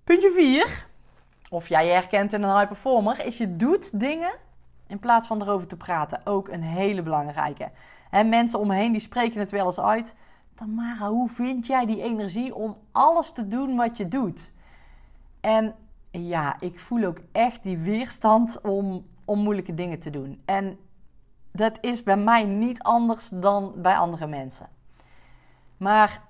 Puntje 0.05 0.31
4, 0.31 0.88
of 1.51 1.69
jij 1.69 1.87
je 1.87 1.93
herkent 1.93 2.33
in 2.33 2.43
een 2.43 2.57
high 2.57 2.67
performer, 2.67 3.27
is 3.27 3.39
je 3.39 3.57
doet 3.57 4.01
dingen 4.01 4.33
in 4.87 4.99
plaats 4.99 5.27
van 5.27 5.43
erover 5.43 5.67
te 5.67 5.77
praten. 5.77 6.21
Ook 6.25 6.49
een 6.49 6.63
hele 6.63 7.03
belangrijke. 7.03 7.71
En 8.11 8.29
mensen 8.29 8.59
om 8.59 8.67
me 8.67 8.75
heen 8.75 8.93
die 8.93 9.01
spreken 9.01 9.41
het 9.41 9.51
wel 9.51 9.67
eens 9.67 9.81
uit. 9.81 10.15
Tamara, 10.55 11.09
hoe 11.09 11.29
vind 11.29 11.67
jij 11.67 11.87
die 11.87 12.03
energie 12.03 12.55
om 12.55 12.77
alles 12.93 13.33
te 13.33 13.49
doen 13.49 13.77
wat 13.77 13.97
je 13.97 14.09
doet? 14.09 14.53
En 15.41 15.75
ja, 16.11 16.57
ik 16.61 16.79
voel 16.79 17.05
ook 17.05 17.19
echt 17.33 17.63
die 17.63 17.79
weerstand 17.79 18.61
om, 18.61 19.07
om 19.25 19.39
moeilijke 19.39 19.75
dingen 19.75 19.99
te 19.99 20.11
doen. 20.11 20.43
En 20.45 20.79
dat 21.53 21.79
is 21.81 22.03
bij 22.03 22.17
mij 22.17 22.45
niet 22.45 22.83
anders 22.83 23.29
dan 23.29 23.73
bij 23.77 23.97
andere 23.97 24.27
mensen. 24.27 24.69
Maar 25.77 26.23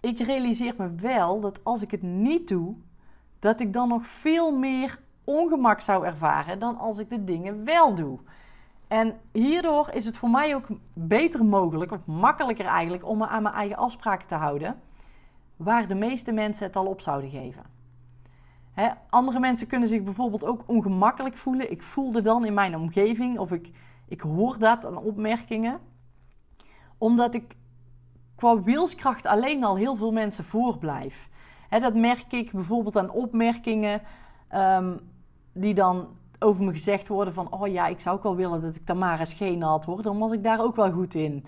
ik 0.00 0.18
realiseer 0.18 0.74
me 0.78 0.94
wel 0.94 1.40
dat 1.40 1.64
als 1.64 1.82
ik 1.82 1.90
het 1.90 2.02
niet 2.02 2.48
doe, 2.48 2.74
dat 3.44 3.60
ik 3.60 3.72
dan 3.72 3.88
nog 3.88 4.06
veel 4.06 4.58
meer 4.58 4.98
ongemak 5.24 5.80
zou 5.80 6.06
ervaren 6.06 6.58
dan 6.58 6.78
als 6.78 6.98
ik 6.98 7.08
de 7.08 7.24
dingen 7.24 7.64
wel 7.64 7.94
doe. 7.94 8.18
En 8.88 9.20
hierdoor 9.32 9.90
is 9.92 10.04
het 10.04 10.16
voor 10.16 10.30
mij 10.30 10.54
ook 10.54 10.66
beter 10.92 11.44
mogelijk, 11.44 11.92
of 11.92 12.06
makkelijker 12.06 12.66
eigenlijk, 12.66 13.04
om 13.04 13.18
me 13.18 13.26
aan 13.26 13.42
mijn 13.42 13.54
eigen 13.54 13.76
afspraken 13.76 14.26
te 14.26 14.34
houden, 14.34 14.80
waar 15.56 15.88
de 15.88 15.94
meeste 15.94 16.32
mensen 16.32 16.66
het 16.66 16.76
al 16.76 16.86
op 16.86 17.00
zouden 17.00 17.30
geven. 17.30 17.62
andere 19.10 19.40
mensen 19.40 19.66
kunnen 19.66 19.88
zich 19.88 20.02
bijvoorbeeld 20.02 20.44
ook 20.44 20.62
ongemakkelijk 20.66 21.36
voelen. 21.36 21.70
Ik 21.70 21.82
voelde 21.82 22.22
dan 22.22 22.44
in 22.44 22.54
mijn 22.54 22.76
omgeving, 22.76 23.38
of 23.38 23.52
ik, 23.52 23.70
ik 24.08 24.20
hoor 24.20 24.58
dat 24.58 24.86
aan 24.86 24.96
opmerkingen, 24.96 25.80
omdat 26.98 27.34
ik 27.34 27.56
qua 28.34 28.62
wilskracht 28.62 29.26
alleen 29.26 29.64
al 29.64 29.76
heel 29.76 29.96
veel 29.96 30.12
mensen 30.12 30.44
voorblijf. 30.44 31.32
Dat 31.68 31.94
merk 31.94 32.32
ik 32.32 32.52
bijvoorbeeld 32.52 32.96
aan 32.96 33.10
opmerkingen 33.10 34.02
um, 34.54 35.00
die 35.52 35.74
dan 35.74 36.08
over 36.38 36.64
me 36.64 36.72
gezegd 36.72 37.08
worden 37.08 37.34
van... 37.34 37.52
oh 37.52 37.68
ja, 37.68 37.86
ik 37.86 38.00
zou 38.00 38.16
ook 38.16 38.22
wel 38.22 38.36
willen 38.36 38.60
dat 38.60 38.76
ik 38.76 38.84
Tamara 38.84 39.24
schenen 39.24 39.68
had 39.68 39.84
hoor. 39.84 40.02
Dan 40.02 40.18
was 40.18 40.32
ik 40.32 40.42
daar 40.42 40.60
ook 40.60 40.76
wel 40.76 40.92
goed 40.92 41.14
in. 41.14 41.44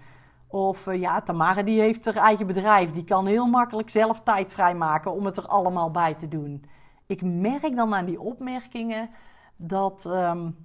Of 0.47 0.87
uh, 0.87 1.01
ja, 1.01 1.21
Tamara 1.21 1.63
die 1.63 1.81
heeft 1.81 2.05
haar 2.05 2.17
eigen 2.17 2.47
bedrijf. 2.47 2.91
Die 2.91 3.05
kan 3.05 3.27
heel 3.27 3.47
makkelijk 3.47 3.91
zelf 3.91 4.21
tijd 4.21 4.53
vrijmaken 4.53 5.13
om 5.13 5.25
het 5.25 5.37
er 5.37 5.47
allemaal 5.47 5.91
bij 5.91 6.15
te 6.15 6.29
doen. 6.29 6.65
Ik 7.07 7.23
merk 7.23 7.77
dan 7.77 7.95
aan 7.95 8.05
die 8.05 8.21
opmerkingen 8.21 9.11
dat, 9.57 10.05
um, 10.09 10.57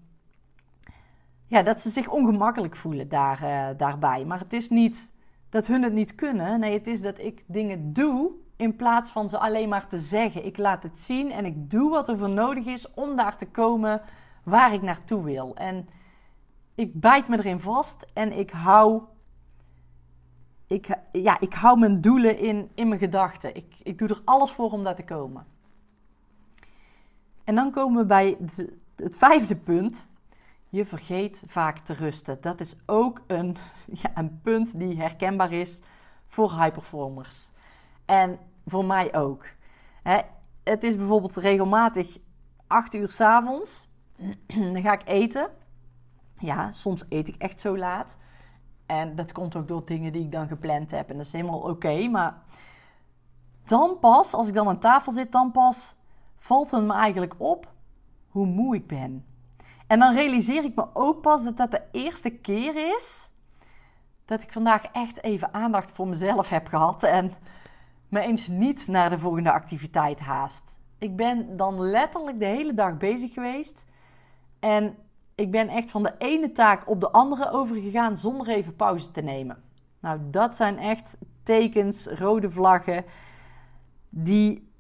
ja, 1.47 1.63
dat 1.63 1.81
ze 1.81 1.89
zich 1.89 2.07
ongemakkelijk 2.07 2.75
voelen 2.75 3.09
daar, 3.09 3.43
uh, 3.43 3.77
daarbij. 3.77 4.25
Maar 4.25 4.39
het 4.39 4.53
is 4.53 4.69
niet 4.69 5.11
dat 5.49 5.67
hun 5.67 5.83
het 5.83 5.93
niet 5.93 6.15
kunnen. 6.15 6.59
Nee, 6.59 6.73
het 6.73 6.87
is 6.87 7.01
dat 7.01 7.19
ik 7.19 7.43
dingen 7.47 7.93
doe 7.93 8.31
in 8.61 8.75
plaats 8.75 9.09
van 9.09 9.29
ze 9.29 9.37
alleen 9.37 9.69
maar 9.69 9.87
te 9.87 9.99
zeggen. 9.99 10.45
Ik 10.45 10.57
laat 10.57 10.83
het 10.83 10.97
zien 10.97 11.31
en 11.31 11.45
ik 11.45 11.69
doe 11.69 11.89
wat 11.89 12.09
er 12.09 12.17
voor 12.17 12.29
nodig 12.29 12.65
is 12.65 12.93
om 12.93 13.15
daar 13.15 13.37
te 13.37 13.45
komen 13.47 14.01
waar 14.43 14.73
ik 14.73 14.81
naartoe 14.81 15.23
wil. 15.23 15.55
En 15.55 15.89
ik 16.75 16.99
bijt 16.99 17.27
me 17.27 17.37
erin 17.37 17.59
vast 17.59 18.05
en 18.13 18.37
ik 18.37 18.49
hou, 18.51 19.01
ik, 20.67 20.97
ja, 21.11 21.39
ik 21.39 21.53
hou 21.53 21.79
mijn 21.79 22.01
doelen 22.01 22.37
in, 22.37 22.71
in 22.75 22.87
mijn 22.87 22.99
gedachten. 22.99 23.55
Ik, 23.55 23.75
ik 23.83 23.97
doe 23.97 24.07
er 24.07 24.21
alles 24.25 24.51
voor 24.51 24.71
om 24.71 24.83
daar 24.83 24.95
te 24.95 25.03
komen. 25.03 25.45
En 27.43 27.55
dan 27.55 27.71
komen 27.71 28.01
we 28.01 28.05
bij 28.05 28.37
het, 28.95 29.17
vijfde 29.17 29.55
punt. 29.55 30.07
Je 30.69 30.85
vergeet 30.85 31.43
vaak 31.47 31.77
te 31.77 31.93
rusten. 31.93 32.37
Dat 32.41 32.59
is 32.59 32.75
ook 32.85 33.21
een, 33.27 33.55
ja, 34.01 34.11
een 34.13 34.39
punt 34.41 34.77
die 34.77 34.97
herkenbaar 34.97 35.51
is 35.51 35.81
voor 36.27 36.51
high 36.51 36.71
performers. 36.71 37.51
En 38.05 38.39
voor 38.71 38.85
mij 38.85 39.15
ook. 39.15 39.45
het 40.63 40.83
is 40.83 40.95
bijvoorbeeld 40.95 41.35
regelmatig 41.35 42.17
8 42.67 42.93
uur 42.93 43.09
s 43.09 43.21
avonds. 43.21 43.87
dan 44.73 44.81
ga 44.81 44.93
ik 44.93 45.07
eten. 45.07 45.49
Ja, 46.35 46.71
soms 46.71 47.03
eet 47.09 47.27
ik 47.27 47.35
echt 47.35 47.59
zo 47.59 47.77
laat. 47.77 48.17
En 48.85 49.15
dat 49.15 49.31
komt 49.31 49.55
ook 49.55 49.67
door 49.67 49.85
dingen 49.85 50.11
die 50.11 50.23
ik 50.23 50.31
dan 50.31 50.47
gepland 50.47 50.91
heb. 50.91 51.09
En 51.09 51.17
dat 51.17 51.25
is 51.25 51.31
helemaal 51.31 51.59
oké. 51.59 52.07
maar 52.07 52.43
dan 53.63 53.99
pas, 53.99 54.33
als 54.33 54.47
ik 54.47 54.53
dan 54.53 54.67
aan 54.67 54.79
tafel 54.79 55.11
zit, 55.11 55.31
dan 55.31 55.51
pas 55.51 55.95
valt 56.37 56.71
het 56.71 56.83
me 56.83 56.93
eigenlijk 56.93 57.35
op 57.37 57.71
hoe 58.27 58.45
moe 58.45 58.75
ik 58.75 58.87
ben. 58.87 59.25
En 59.87 59.99
dan 59.99 60.13
realiseer 60.13 60.63
ik 60.63 60.75
me 60.75 60.85
ook 60.93 61.21
pas 61.21 61.43
dat 61.43 61.57
dat 61.57 61.71
de 61.71 61.83
eerste 61.91 62.29
keer 62.29 62.95
is 62.95 63.29
dat 64.25 64.41
ik 64.41 64.51
vandaag 64.51 64.83
echt 64.83 65.23
even 65.23 65.53
aandacht 65.53 65.91
voor 65.91 66.07
mezelf 66.07 66.49
heb 66.49 66.67
gehad. 66.67 67.03
En 67.03 67.33
me 68.11 68.19
eens 68.19 68.47
niet 68.47 68.87
naar 68.87 69.09
de 69.09 69.17
volgende 69.17 69.51
activiteit 69.51 70.19
haast. 70.19 70.79
Ik 70.97 71.15
ben 71.15 71.57
dan 71.57 71.79
letterlijk 71.79 72.39
de 72.39 72.45
hele 72.45 72.73
dag 72.73 72.97
bezig 72.97 73.33
geweest. 73.33 73.85
En 74.59 74.95
ik 75.35 75.51
ben 75.51 75.67
echt 75.67 75.91
van 75.91 76.03
de 76.03 76.13
ene 76.17 76.51
taak 76.51 76.89
op 76.89 76.99
de 76.99 77.11
andere 77.11 77.51
overgegaan 77.51 78.17
zonder 78.17 78.47
even 78.47 78.75
pauze 78.75 79.11
te 79.11 79.21
nemen. 79.21 79.63
Nou, 79.99 80.19
dat 80.31 80.55
zijn 80.55 80.77
echt 80.77 81.17
tekens, 81.43 82.07
rode 82.07 82.49
vlaggen, 82.49 83.05
die 84.09 84.71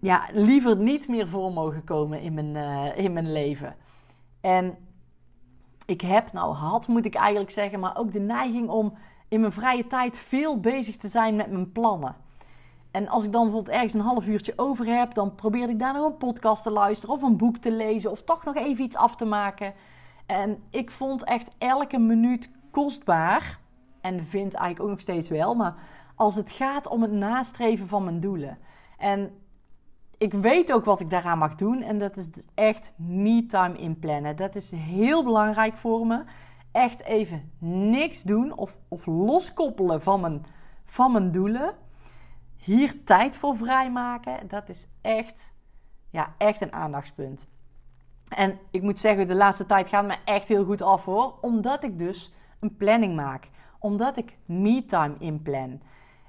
ja, 0.00 0.28
liever 0.32 0.76
niet 0.76 1.08
meer 1.08 1.28
voor 1.28 1.52
mogen 1.52 1.84
komen 1.84 2.20
in 2.20 2.34
mijn, 2.34 2.54
uh, 2.54 3.04
in 3.04 3.12
mijn 3.12 3.32
leven. 3.32 3.76
En 4.40 4.78
ik 5.86 6.00
heb, 6.00 6.32
nou 6.32 6.54
had 6.54 6.88
moet 6.88 7.04
ik 7.04 7.14
eigenlijk 7.14 7.50
zeggen, 7.50 7.80
maar 7.80 7.96
ook 7.96 8.12
de 8.12 8.20
neiging 8.20 8.68
om 8.68 8.96
in 9.28 9.40
mijn 9.40 9.52
vrije 9.52 9.86
tijd 9.86 10.18
veel 10.18 10.60
bezig 10.60 10.96
te 10.96 11.08
zijn 11.08 11.36
met 11.36 11.50
mijn 11.50 11.72
plannen. 11.72 12.16
En 12.96 13.08
als 13.08 13.24
ik 13.24 13.32
dan 13.32 13.42
bijvoorbeeld 13.42 13.74
ergens 13.74 13.94
een 13.94 14.00
half 14.00 14.26
uurtje 14.26 14.52
over 14.56 14.86
heb, 14.86 15.14
dan 15.14 15.34
probeer 15.34 15.68
ik 15.68 15.78
daar 15.78 15.92
nog 15.92 16.04
een 16.06 16.16
podcast 16.16 16.62
te 16.62 16.70
luisteren 16.70 17.14
of 17.14 17.22
een 17.22 17.36
boek 17.36 17.56
te 17.56 17.70
lezen 17.70 18.10
of 18.10 18.22
toch 18.22 18.44
nog 18.44 18.54
even 18.54 18.84
iets 18.84 18.96
af 18.96 19.16
te 19.16 19.24
maken. 19.24 19.74
En 20.26 20.62
ik 20.70 20.90
vond 20.90 21.24
echt 21.24 21.50
elke 21.58 21.98
minuut 21.98 22.50
kostbaar. 22.70 23.58
En 24.00 24.24
vind 24.24 24.54
eigenlijk 24.54 24.80
ook 24.80 24.88
nog 24.88 25.00
steeds 25.00 25.28
wel. 25.28 25.54
Maar 25.54 25.74
als 26.14 26.34
het 26.34 26.50
gaat 26.50 26.88
om 26.88 27.02
het 27.02 27.12
nastreven 27.12 27.88
van 27.88 28.04
mijn 28.04 28.20
doelen. 28.20 28.58
En 28.98 29.30
ik 30.16 30.32
weet 30.32 30.72
ook 30.72 30.84
wat 30.84 31.00
ik 31.00 31.10
daaraan 31.10 31.38
mag 31.38 31.54
doen. 31.54 31.82
En 31.82 31.98
dat 31.98 32.16
is 32.16 32.30
echt 32.54 32.92
me-time 32.96 33.78
inplannen. 33.78 34.36
Dat 34.36 34.54
is 34.54 34.70
heel 34.70 35.24
belangrijk 35.24 35.76
voor 35.76 36.06
me. 36.06 36.24
Echt 36.72 37.02
even 37.02 37.52
niks 37.90 38.22
doen 38.22 38.56
of, 38.56 38.78
of 38.88 39.06
loskoppelen 39.06 40.02
van 40.02 40.20
mijn, 40.20 40.44
van 40.84 41.12
mijn 41.12 41.32
doelen. 41.32 41.74
Hier 42.66 43.04
tijd 43.04 43.36
voor 43.36 43.56
vrijmaken. 43.56 44.48
Dat 44.48 44.68
is 44.68 44.86
echt, 45.00 45.54
ja, 46.10 46.34
echt 46.38 46.60
een 46.60 46.72
aandachtspunt. 46.72 47.48
En 48.28 48.58
ik 48.70 48.82
moet 48.82 48.98
zeggen, 48.98 49.28
de 49.28 49.34
laatste 49.34 49.66
tijd 49.66 49.88
gaat 49.88 50.06
me 50.06 50.16
echt 50.24 50.48
heel 50.48 50.64
goed 50.64 50.82
af 50.82 51.04
hoor. 51.04 51.34
Omdat 51.40 51.84
ik 51.84 51.98
dus 51.98 52.32
een 52.60 52.76
planning 52.76 53.16
maak. 53.16 53.48
Omdat 53.78 54.16
ik 54.16 54.36
me-time 54.44 55.14
inplan. 55.18 55.80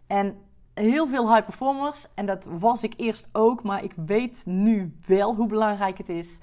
En 0.08 0.38
heel 0.74 1.08
veel 1.08 1.34
high 1.34 1.46
performers, 1.46 2.08
en 2.14 2.26
dat 2.26 2.46
was 2.60 2.84
ik 2.84 2.94
eerst 2.98 3.30
ook, 3.32 3.64
maar 3.64 3.84
ik 3.84 3.94
weet 3.96 4.44
nu 4.46 4.96
wel 5.06 5.36
hoe 5.36 5.48
belangrijk 5.48 5.98
het 5.98 6.10
is. 6.10 6.38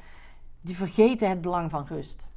Die 0.61 0.77
vergeten 0.77 1.29
het 1.29 1.41
belang 1.41 1.71
van 1.71 1.87
rust. 1.87 2.29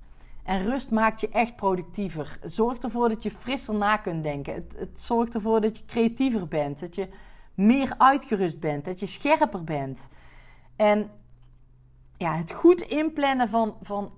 En 0.43 0.63
rust 0.63 0.91
maakt 0.91 1.21
je 1.21 1.29
echt 1.29 1.55
productiever. 1.55 2.39
Zorgt 2.43 2.83
ervoor 2.83 3.09
dat 3.09 3.23
je 3.23 3.31
frisser 3.31 3.75
na 3.75 3.97
kunt 3.97 4.23
denken. 4.23 4.53
Het, 4.53 4.75
het 4.77 5.01
zorgt 5.01 5.33
ervoor 5.33 5.61
dat 5.61 5.77
je 5.77 5.85
creatiever 5.85 6.47
bent. 6.47 6.79
Dat 6.79 6.95
je 6.95 7.09
meer 7.57 7.93
uitgerust 7.97 8.59
bent. 8.59 8.85
Dat 8.85 8.99
je 8.99 9.05
scherper 9.05 9.63
bent. 9.63 10.09
En 10.75 11.11
ja, 12.17 12.33
het 12.33 12.51
goed 12.51 12.81
inplannen 12.81 13.49
van, 13.49 13.75
van, 13.81 14.11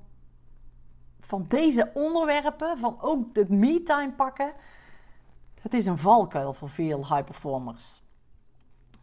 van 1.19 1.45
deze 1.47 1.91
onderwerpen, 1.93 2.77
van 2.77 2.97
ook 3.01 3.25
het 3.33 3.49
me-time 3.49 4.11
pakken, 4.11 4.53
dat 5.61 5.73
is 5.73 5.85
een 5.85 5.97
valkuil 5.97 6.53
voor 6.53 6.69
veel 6.69 6.97
high 6.97 7.23
performers. 7.23 8.01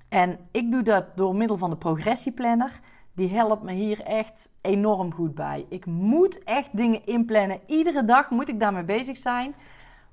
En 0.09 0.49
ik 0.51 0.73
doe 0.73 0.83
dat 0.83 1.17
door 1.17 1.35
middel 1.35 1.57
van 1.57 1.71
de 1.71 1.77
progressieplanner. 1.77 2.81
Die 3.15 3.29
helpt 3.29 3.63
me 3.63 3.73
hier 3.73 4.01
echt 4.01 4.53
enorm 4.61 5.13
goed 5.13 5.35
bij. 5.35 5.67
Ik 5.69 5.87
moet 5.87 6.45
echt 6.45 6.77
dingen 6.77 7.07
inplannen. 7.07 7.61
Iedere 7.67 8.05
dag 8.05 8.31
moet 8.31 8.49
ik 8.49 8.61
daarmee 8.61 8.85
bezig 8.85 9.17
zijn. 9.17 9.55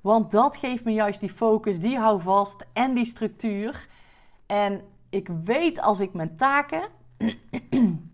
Want 0.00 0.30
dat 0.30 0.56
geeft 0.56 0.84
me 0.84 0.92
juist 0.92 1.20
die 1.20 1.28
focus, 1.28 1.80
die 1.80 1.98
hou 1.98 2.20
vast 2.20 2.66
en 2.72 2.94
die 2.94 3.04
structuur. 3.04 3.88
En 4.46 4.82
ik 5.08 5.28
weet 5.44 5.80
als 5.80 6.00
ik 6.00 6.12
mijn 6.12 6.36
taken 6.36 6.88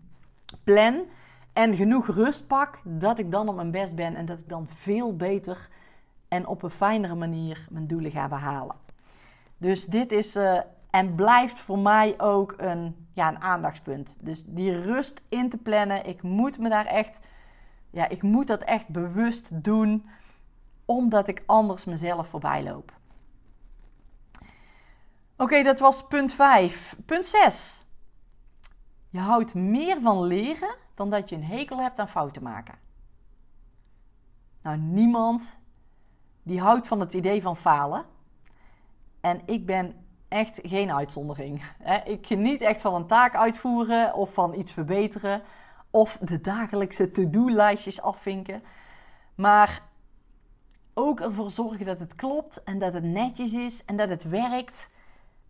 plan 0.63 1.05
en 1.53 1.75
genoeg 1.75 2.07
rust 2.07 2.47
pak, 2.47 2.81
dat 2.83 3.19
ik 3.19 3.31
dan 3.31 3.49
op 3.49 3.55
mijn 3.55 3.71
best 3.71 3.95
ben 3.95 4.15
en 4.15 4.25
dat 4.25 4.37
ik 4.37 4.49
dan 4.49 4.67
veel 4.67 5.15
beter 5.15 5.69
en 6.27 6.47
op 6.47 6.63
een 6.63 6.69
fijnere 6.69 7.15
manier 7.15 7.67
mijn 7.69 7.87
doelen 7.87 8.11
ga 8.11 8.27
behalen. 8.27 8.75
Dus 9.57 9.85
dit 9.85 10.11
is 10.11 10.35
uh, 10.35 10.59
en 10.89 11.15
blijft 11.15 11.59
voor 11.59 11.79
mij 11.79 12.13
ook 12.17 12.53
een, 12.57 13.07
ja, 13.13 13.27
een 13.27 13.41
aandachtspunt. 13.41 14.17
Dus 14.19 14.43
die 14.45 14.79
rust 14.79 15.21
in 15.29 15.49
te 15.49 15.57
plannen, 15.57 16.05
ik 16.05 16.21
moet 16.21 16.59
me 16.59 16.69
daar 16.69 16.85
echt, 16.85 17.19
ja, 17.89 18.09
ik 18.09 18.21
moet 18.21 18.47
dat 18.47 18.61
echt 18.61 18.87
bewust 18.87 19.47
doen, 19.63 20.09
omdat 20.85 21.27
ik 21.27 21.43
anders 21.45 21.85
mezelf 21.85 22.27
voorbij 22.27 22.63
loop. 22.63 22.91
Oké, 25.41 25.63
dat 25.63 25.79
was 25.79 26.07
punt 26.07 26.33
5. 26.33 26.95
Punt 27.05 27.25
6. 27.25 27.85
Je 29.09 29.19
houdt 29.19 29.53
meer 29.53 30.01
van 30.01 30.23
leren 30.23 30.75
dan 30.95 31.09
dat 31.09 31.29
je 31.29 31.35
een 31.35 31.43
hekel 31.43 31.77
hebt 31.77 31.99
aan 31.99 32.09
fouten 32.09 32.43
maken. 32.43 32.75
Nou, 34.61 34.77
niemand 34.77 35.59
die 36.43 36.59
houdt 36.59 36.87
van 36.87 36.99
het 36.99 37.13
idee 37.13 37.41
van 37.41 37.57
falen. 37.57 38.05
En 39.21 39.41
ik 39.45 39.65
ben 39.65 40.05
echt 40.27 40.59
geen 40.63 40.91
uitzondering. 40.91 41.63
Ik 42.05 42.27
geniet 42.27 42.61
echt 42.61 42.81
van 42.81 42.93
een 42.93 43.07
taak 43.07 43.35
uitvoeren 43.35 44.13
of 44.13 44.33
van 44.33 44.53
iets 44.53 44.71
verbeteren. 44.71 45.41
Of 45.89 46.17
de 46.17 46.41
dagelijkse 46.41 47.11
to-do-lijstjes 47.11 48.01
afvinken. 48.01 48.63
Maar 49.35 49.81
ook 50.93 51.19
ervoor 51.19 51.49
zorgen 51.49 51.85
dat 51.85 51.99
het 51.99 52.15
klopt 52.15 52.63
en 52.63 52.79
dat 52.79 52.93
het 52.93 53.03
netjes 53.03 53.53
is 53.53 53.85
en 53.85 53.97
dat 53.97 54.09
het 54.09 54.23
werkt. 54.23 54.89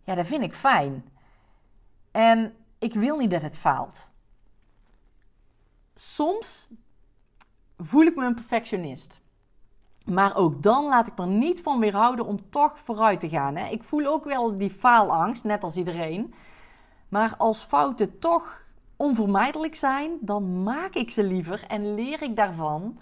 Ja, 0.04 0.14
dat 0.14 0.26
vind 0.26 0.42
ik 0.42 0.54
fijn. 0.54 1.04
En 2.10 2.54
ik 2.78 2.94
wil 2.94 3.16
niet 3.16 3.30
dat 3.30 3.42
het 3.42 3.58
faalt. 3.58 4.10
Soms 5.94 6.68
voel 7.76 8.06
ik 8.06 8.16
me 8.16 8.24
een 8.24 8.34
perfectionist. 8.34 9.20
Maar 10.04 10.36
ook 10.36 10.62
dan 10.62 10.84
laat 10.84 11.06
ik 11.06 11.16
me 11.16 11.26
niet 11.26 11.62
van 11.62 11.80
weerhouden 11.80 12.26
om 12.26 12.50
toch 12.50 12.78
vooruit 12.78 13.20
te 13.20 13.28
gaan. 13.28 13.56
Hè. 13.56 13.68
Ik 13.68 13.82
voel 13.82 14.06
ook 14.06 14.24
wel 14.24 14.58
die 14.58 14.70
faalangst, 14.70 15.44
net 15.44 15.62
als 15.62 15.76
iedereen. 15.76 16.34
Maar 17.08 17.34
als 17.36 17.64
fouten 17.64 18.18
toch 18.18 18.64
onvermijdelijk 18.96 19.74
zijn, 19.74 20.18
dan 20.20 20.62
maak 20.62 20.94
ik 20.94 21.10
ze 21.10 21.24
liever 21.24 21.64
en 21.66 21.94
leer 21.94 22.22
ik 22.22 22.36
daarvan. 22.36 22.98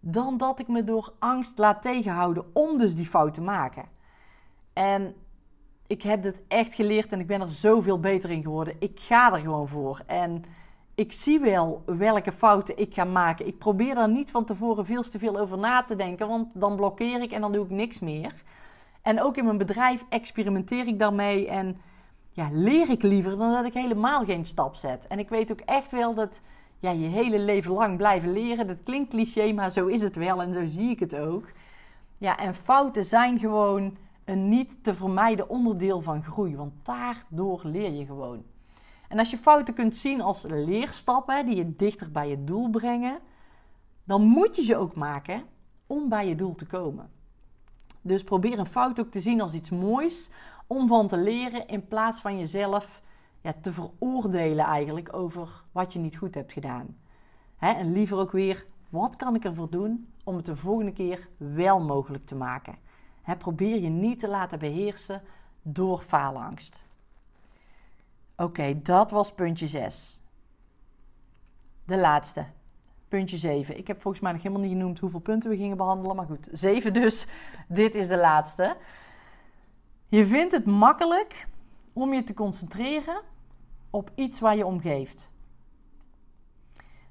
Dan 0.00 0.36
dat 0.36 0.58
ik 0.58 0.68
me 0.68 0.84
door 0.84 1.12
angst 1.18 1.58
laat 1.58 1.82
tegenhouden 1.82 2.44
om 2.52 2.78
dus 2.78 2.94
die 2.94 3.06
fout 3.06 3.34
te 3.34 3.40
maken. 3.40 3.84
En 4.72 5.14
ik 5.88 6.02
heb 6.02 6.22
dit 6.22 6.40
echt 6.48 6.74
geleerd 6.74 7.12
en 7.12 7.20
ik 7.20 7.26
ben 7.26 7.40
er 7.40 7.48
zoveel 7.48 8.00
beter 8.00 8.30
in 8.30 8.42
geworden. 8.42 8.76
Ik 8.78 9.00
ga 9.00 9.32
er 9.32 9.40
gewoon 9.40 9.68
voor. 9.68 10.02
En 10.06 10.44
ik 10.94 11.12
zie 11.12 11.40
wel 11.40 11.82
welke 11.86 12.32
fouten 12.32 12.78
ik 12.78 12.94
ga 12.94 13.04
maken. 13.04 13.46
Ik 13.46 13.58
probeer 13.58 13.94
daar 13.94 14.08
niet 14.08 14.30
van 14.30 14.44
tevoren 14.44 14.86
veel 14.86 15.02
te 15.02 15.18
veel 15.18 15.38
over 15.38 15.58
na 15.58 15.82
te 15.82 15.96
denken, 15.96 16.28
want 16.28 16.52
dan 16.54 16.76
blokkeer 16.76 17.22
ik 17.22 17.32
en 17.32 17.40
dan 17.40 17.52
doe 17.52 17.64
ik 17.64 17.70
niks 17.70 18.00
meer. 18.00 18.32
En 19.02 19.22
ook 19.22 19.36
in 19.36 19.44
mijn 19.44 19.58
bedrijf 19.58 20.04
experimenteer 20.08 20.86
ik 20.86 20.98
daarmee 20.98 21.48
en 21.48 21.80
ja, 22.30 22.48
leer 22.52 22.90
ik 22.90 23.02
liever 23.02 23.38
dan 23.38 23.52
dat 23.52 23.64
ik 23.64 23.74
helemaal 23.74 24.24
geen 24.24 24.46
stap 24.46 24.74
zet. 24.74 25.06
En 25.06 25.18
ik 25.18 25.28
weet 25.28 25.52
ook 25.52 25.60
echt 25.60 25.90
wel 25.90 26.14
dat 26.14 26.40
ja, 26.78 26.90
je 26.90 27.06
hele 27.06 27.38
leven 27.38 27.72
lang 27.72 27.96
blijven 27.96 28.32
leren. 28.32 28.66
Dat 28.66 28.84
klinkt 28.84 29.10
cliché, 29.10 29.52
maar 29.52 29.70
zo 29.70 29.86
is 29.86 30.00
het 30.00 30.16
wel 30.16 30.42
en 30.42 30.52
zo 30.52 30.64
zie 30.66 30.90
ik 30.90 31.00
het 31.00 31.16
ook. 31.16 31.44
Ja, 32.18 32.38
en 32.38 32.54
fouten 32.54 33.04
zijn 33.04 33.38
gewoon 33.38 33.96
een 34.28 34.48
niet 34.48 34.84
te 34.84 34.94
vermijden 34.94 35.48
onderdeel 35.48 36.02
van 36.02 36.24
groei, 36.24 36.56
want 36.56 36.72
daardoor 36.82 37.60
leer 37.64 37.92
je 37.92 38.06
gewoon. 38.06 38.44
En 39.08 39.18
als 39.18 39.30
je 39.30 39.38
fouten 39.38 39.74
kunt 39.74 39.96
zien 39.96 40.20
als 40.20 40.42
leerstappen 40.42 41.46
die 41.46 41.56
je 41.56 41.76
dichter 41.76 42.10
bij 42.10 42.28
je 42.28 42.44
doel 42.44 42.70
brengen, 42.70 43.18
dan 44.04 44.22
moet 44.22 44.56
je 44.56 44.62
ze 44.62 44.76
ook 44.76 44.94
maken 44.94 45.42
om 45.86 46.08
bij 46.08 46.28
je 46.28 46.34
doel 46.34 46.54
te 46.54 46.66
komen. 46.66 47.10
Dus 48.00 48.24
probeer 48.24 48.58
een 48.58 48.66
fout 48.66 49.00
ook 49.00 49.10
te 49.10 49.20
zien 49.20 49.40
als 49.40 49.54
iets 49.54 49.70
moois 49.70 50.30
om 50.66 50.88
van 50.88 51.06
te 51.06 51.16
leren 51.16 51.66
in 51.66 51.88
plaats 51.88 52.20
van 52.20 52.38
jezelf 52.38 53.02
ja, 53.40 53.54
te 53.62 53.72
veroordelen 53.72 54.64
eigenlijk 54.64 55.14
over 55.14 55.64
wat 55.72 55.92
je 55.92 55.98
niet 55.98 56.16
goed 56.16 56.34
hebt 56.34 56.52
gedaan. 56.52 56.96
en 57.58 57.92
liever 57.92 58.18
ook 58.18 58.32
weer, 58.32 58.66
wat 58.88 59.16
kan 59.16 59.34
ik 59.34 59.44
ervoor 59.44 59.70
doen 59.70 60.12
om 60.24 60.36
het 60.36 60.46
de 60.46 60.56
volgende 60.56 60.92
keer 60.92 61.28
wel 61.36 61.80
mogelijk 61.80 62.26
te 62.26 62.34
maken? 62.34 62.87
Probeer 63.36 63.80
je 63.80 63.88
niet 63.88 64.20
te 64.20 64.28
laten 64.28 64.58
beheersen 64.58 65.22
door 65.62 65.98
faalangst. 65.98 66.86
Oké, 68.36 68.82
dat 68.82 69.10
was 69.10 69.32
puntje 69.32 69.66
6. 69.66 70.20
De 71.84 71.98
laatste, 71.98 72.44
puntje 73.08 73.36
7. 73.36 73.78
Ik 73.78 73.86
heb 73.86 74.00
volgens 74.00 74.22
mij 74.22 74.32
nog 74.32 74.42
helemaal 74.42 74.64
niet 74.64 74.72
genoemd 74.76 74.98
hoeveel 74.98 75.20
punten 75.20 75.50
we 75.50 75.56
gingen 75.56 75.76
behandelen, 75.76 76.16
maar 76.16 76.26
goed, 76.26 76.48
7 76.52 76.92
dus. 76.92 77.26
Dit 77.68 77.94
is 77.94 78.08
de 78.08 78.16
laatste. 78.16 78.76
Je 80.08 80.26
vindt 80.26 80.52
het 80.52 80.66
makkelijk 80.66 81.46
om 81.92 82.14
je 82.14 82.24
te 82.24 82.34
concentreren 82.34 83.20
op 83.90 84.10
iets 84.14 84.40
waar 84.40 84.56
je 84.56 84.66
om 84.66 84.80
geeft. 84.80 85.30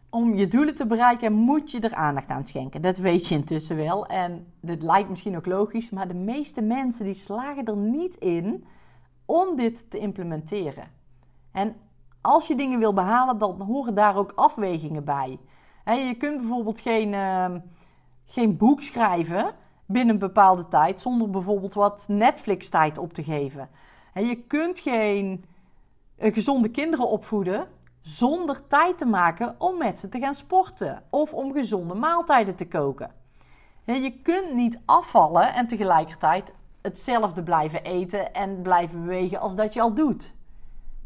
Om 0.09 0.35
je 0.35 0.47
doelen 0.47 0.75
te 0.75 0.85
bereiken 0.85 1.33
moet 1.33 1.71
je 1.71 1.79
er 1.79 1.93
aandacht 1.93 2.29
aan 2.29 2.45
schenken. 2.45 2.81
Dat 2.81 2.97
weet 2.97 3.27
je 3.27 3.35
intussen 3.35 3.75
wel. 3.75 4.05
En 4.05 4.53
dit 4.61 4.81
lijkt 4.81 5.09
misschien 5.09 5.35
ook 5.35 5.45
logisch, 5.45 5.89
maar 5.89 6.07
de 6.07 6.13
meeste 6.13 6.61
mensen 6.61 7.05
die 7.05 7.13
slagen 7.13 7.65
er 7.65 7.77
niet 7.77 8.15
in 8.15 8.65
om 9.25 9.55
dit 9.55 9.89
te 9.89 9.97
implementeren. 9.97 10.87
En 11.51 11.75
als 12.21 12.47
je 12.47 12.55
dingen 12.55 12.79
wil 12.79 12.93
behalen, 12.93 13.37
dan 13.37 13.61
horen 13.61 13.95
daar 13.95 14.15
ook 14.15 14.31
afwegingen 14.35 15.03
bij. 15.03 15.39
je 15.85 16.15
kunt 16.17 16.37
bijvoorbeeld 16.37 16.79
geen, 16.79 17.13
ehm, 17.13 17.59
geen 18.25 18.57
boek 18.57 18.81
schrijven 18.81 19.53
binnen 19.85 20.13
een 20.13 20.19
bepaalde 20.19 20.67
tijd 20.67 21.01
zonder 21.01 21.29
bijvoorbeeld 21.29 21.73
wat 21.73 22.05
Netflix-tijd 22.07 22.97
op 22.97 23.13
te 23.13 23.23
geven. 23.23 23.69
En 24.13 24.25
je 24.25 24.35
kunt 24.35 24.79
geen 24.79 25.45
eh, 26.15 26.33
gezonde 26.33 26.69
kinderen 26.69 27.09
opvoeden 27.09 27.67
zonder 28.07 28.67
tijd 28.67 28.97
te 28.97 29.05
maken 29.05 29.55
om 29.57 29.77
met 29.77 29.99
ze 29.99 30.09
te 30.09 30.19
gaan 30.19 30.35
sporten 30.35 31.03
of 31.09 31.33
om 31.33 31.53
gezonde 31.53 31.93
maaltijden 31.93 32.55
te 32.55 32.67
koken. 32.67 33.11
Je 33.85 34.21
kunt 34.21 34.53
niet 34.53 34.79
afvallen 34.85 35.53
en 35.53 35.67
tegelijkertijd 35.67 36.51
hetzelfde 36.81 37.43
blijven 37.43 37.83
eten 37.83 38.33
en 38.33 38.61
blijven 38.61 39.01
bewegen 39.01 39.39
als 39.39 39.55
dat 39.55 39.73
je 39.73 39.81
al 39.81 39.93
doet. 39.93 40.35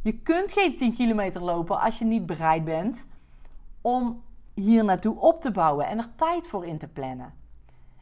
Je 0.02 0.18
kunt 0.18 0.52
geen 0.54 0.78
10 0.78 0.94
kilometer 0.94 1.42
lopen 1.42 1.80
als 1.80 2.00
je 2.00 2.06
niet 2.06 2.26
bereid 2.26 2.64
bent 2.64 3.08
om 3.82 4.24
hier 4.54 4.84
naartoe 4.84 5.20
op 5.20 5.42
te 5.42 5.52
bouwen 5.52 5.88
en 5.88 5.98
er 5.98 6.16
tijd 6.16 6.48
voor 6.48 6.66
in 6.66 6.78
te 6.78 6.88
plannen. 6.88 7.34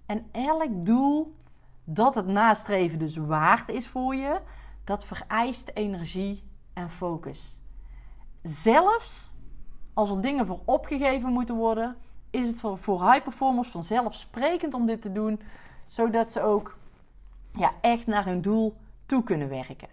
En 0.06 0.26
elk 0.32 0.86
doel 0.86 1.36
dat 1.84 2.16
het 2.16 2.28
nastreven 2.28 3.00
dus 3.00 3.16
waard 3.16 3.70
is 3.70 3.88
voor 3.88 4.16
je, 4.16 4.42
dat 4.84 5.06
vereist 5.06 5.72
energie 5.74 6.44
en 6.74 6.90
focus. 6.90 7.59
Zelfs 8.44 9.34
als 9.94 10.10
er 10.10 10.22
dingen 10.22 10.46
voor 10.46 10.60
opgegeven 10.66 11.32
moeten 11.32 11.56
worden, 11.56 11.96
is 12.30 12.48
het 12.48 12.60
voor, 12.60 13.12
high 13.12 13.24
performers 13.24 13.70
vanzelfsprekend 13.70 14.74
om 14.74 14.86
dit 14.86 15.02
te 15.02 15.12
doen, 15.12 15.40
zodat 15.88 16.32
ze 16.32 16.42
ook 16.42 16.78
ja, 17.54 17.74
echt 17.82 18.08
naar 18.08 18.26
hun 18.26 18.42
doel 18.42 18.76
toe 19.06 19.24
kunnen 19.24 19.50
werken. 19.50 19.88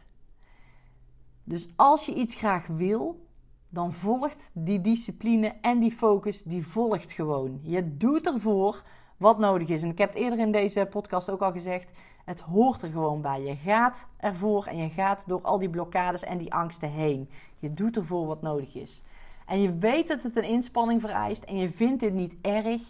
Dus 1.45 1.69
als 1.77 2.07
je 2.07 2.15
iets 2.15 2.35
graag 2.35 2.67
wil, 2.67 3.27
dan 3.69 3.93
volgt 3.93 4.51
die 4.53 4.81
discipline 4.81 5.55
en 5.61 5.79
die 5.79 5.93
focus, 5.93 6.43
die 6.43 6.67
volgt 6.67 7.13
gewoon. 7.13 7.59
Je 7.63 7.97
doet 7.97 8.27
ervoor 8.27 8.83
wat 9.17 9.39
nodig 9.39 9.69
is. 9.69 9.83
En 9.83 9.91
ik 9.91 9.99
heb 9.99 10.09
het 10.09 10.19
eerder 10.19 10.39
in 10.39 10.53
deze 10.53 10.87
podcast 10.91 11.31
ook 11.31 11.43
al 11.43 11.53
gezegd, 11.53 11.91
het 12.27 12.41
hoort 12.41 12.83
er 12.83 12.89
gewoon 12.89 13.21
bij. 13.21 13.43
Je 13.43 13.57
gaat 13.57 14.09
ervoor 14.17 14.67
en 14.67 14.77
je 14.77 14.91
gaat 14.91 15.25
door 15.27 15.41
al 15.41 15.59
die 15.59 15.71
blokkades 15.71 16.23
en 16.23 16.39
die 16.39 16.55
angsten 16.55 16.91
heen. 16.91 17.31
Je 17.59 17.75
doet 17.75 17.97
ervoor 17.97 18.27
wat 18.27 18.43
nodig 18.43 18.75
is. 18.75 19.03
En 19.47 19.61
je 19.61 19.79
weet 19.79 20.09
dat 20.09 20.23
het 20.23 20.37
een 20.37 20.45
inspanning 20.45 21.01
vereist 21.01 21.43
en 21.43 21.57
je 21.57 21.71
vindt 21.71 22.01
dit 22.01 22.12
niet 22.12 22.37
erg, 22.41 22.83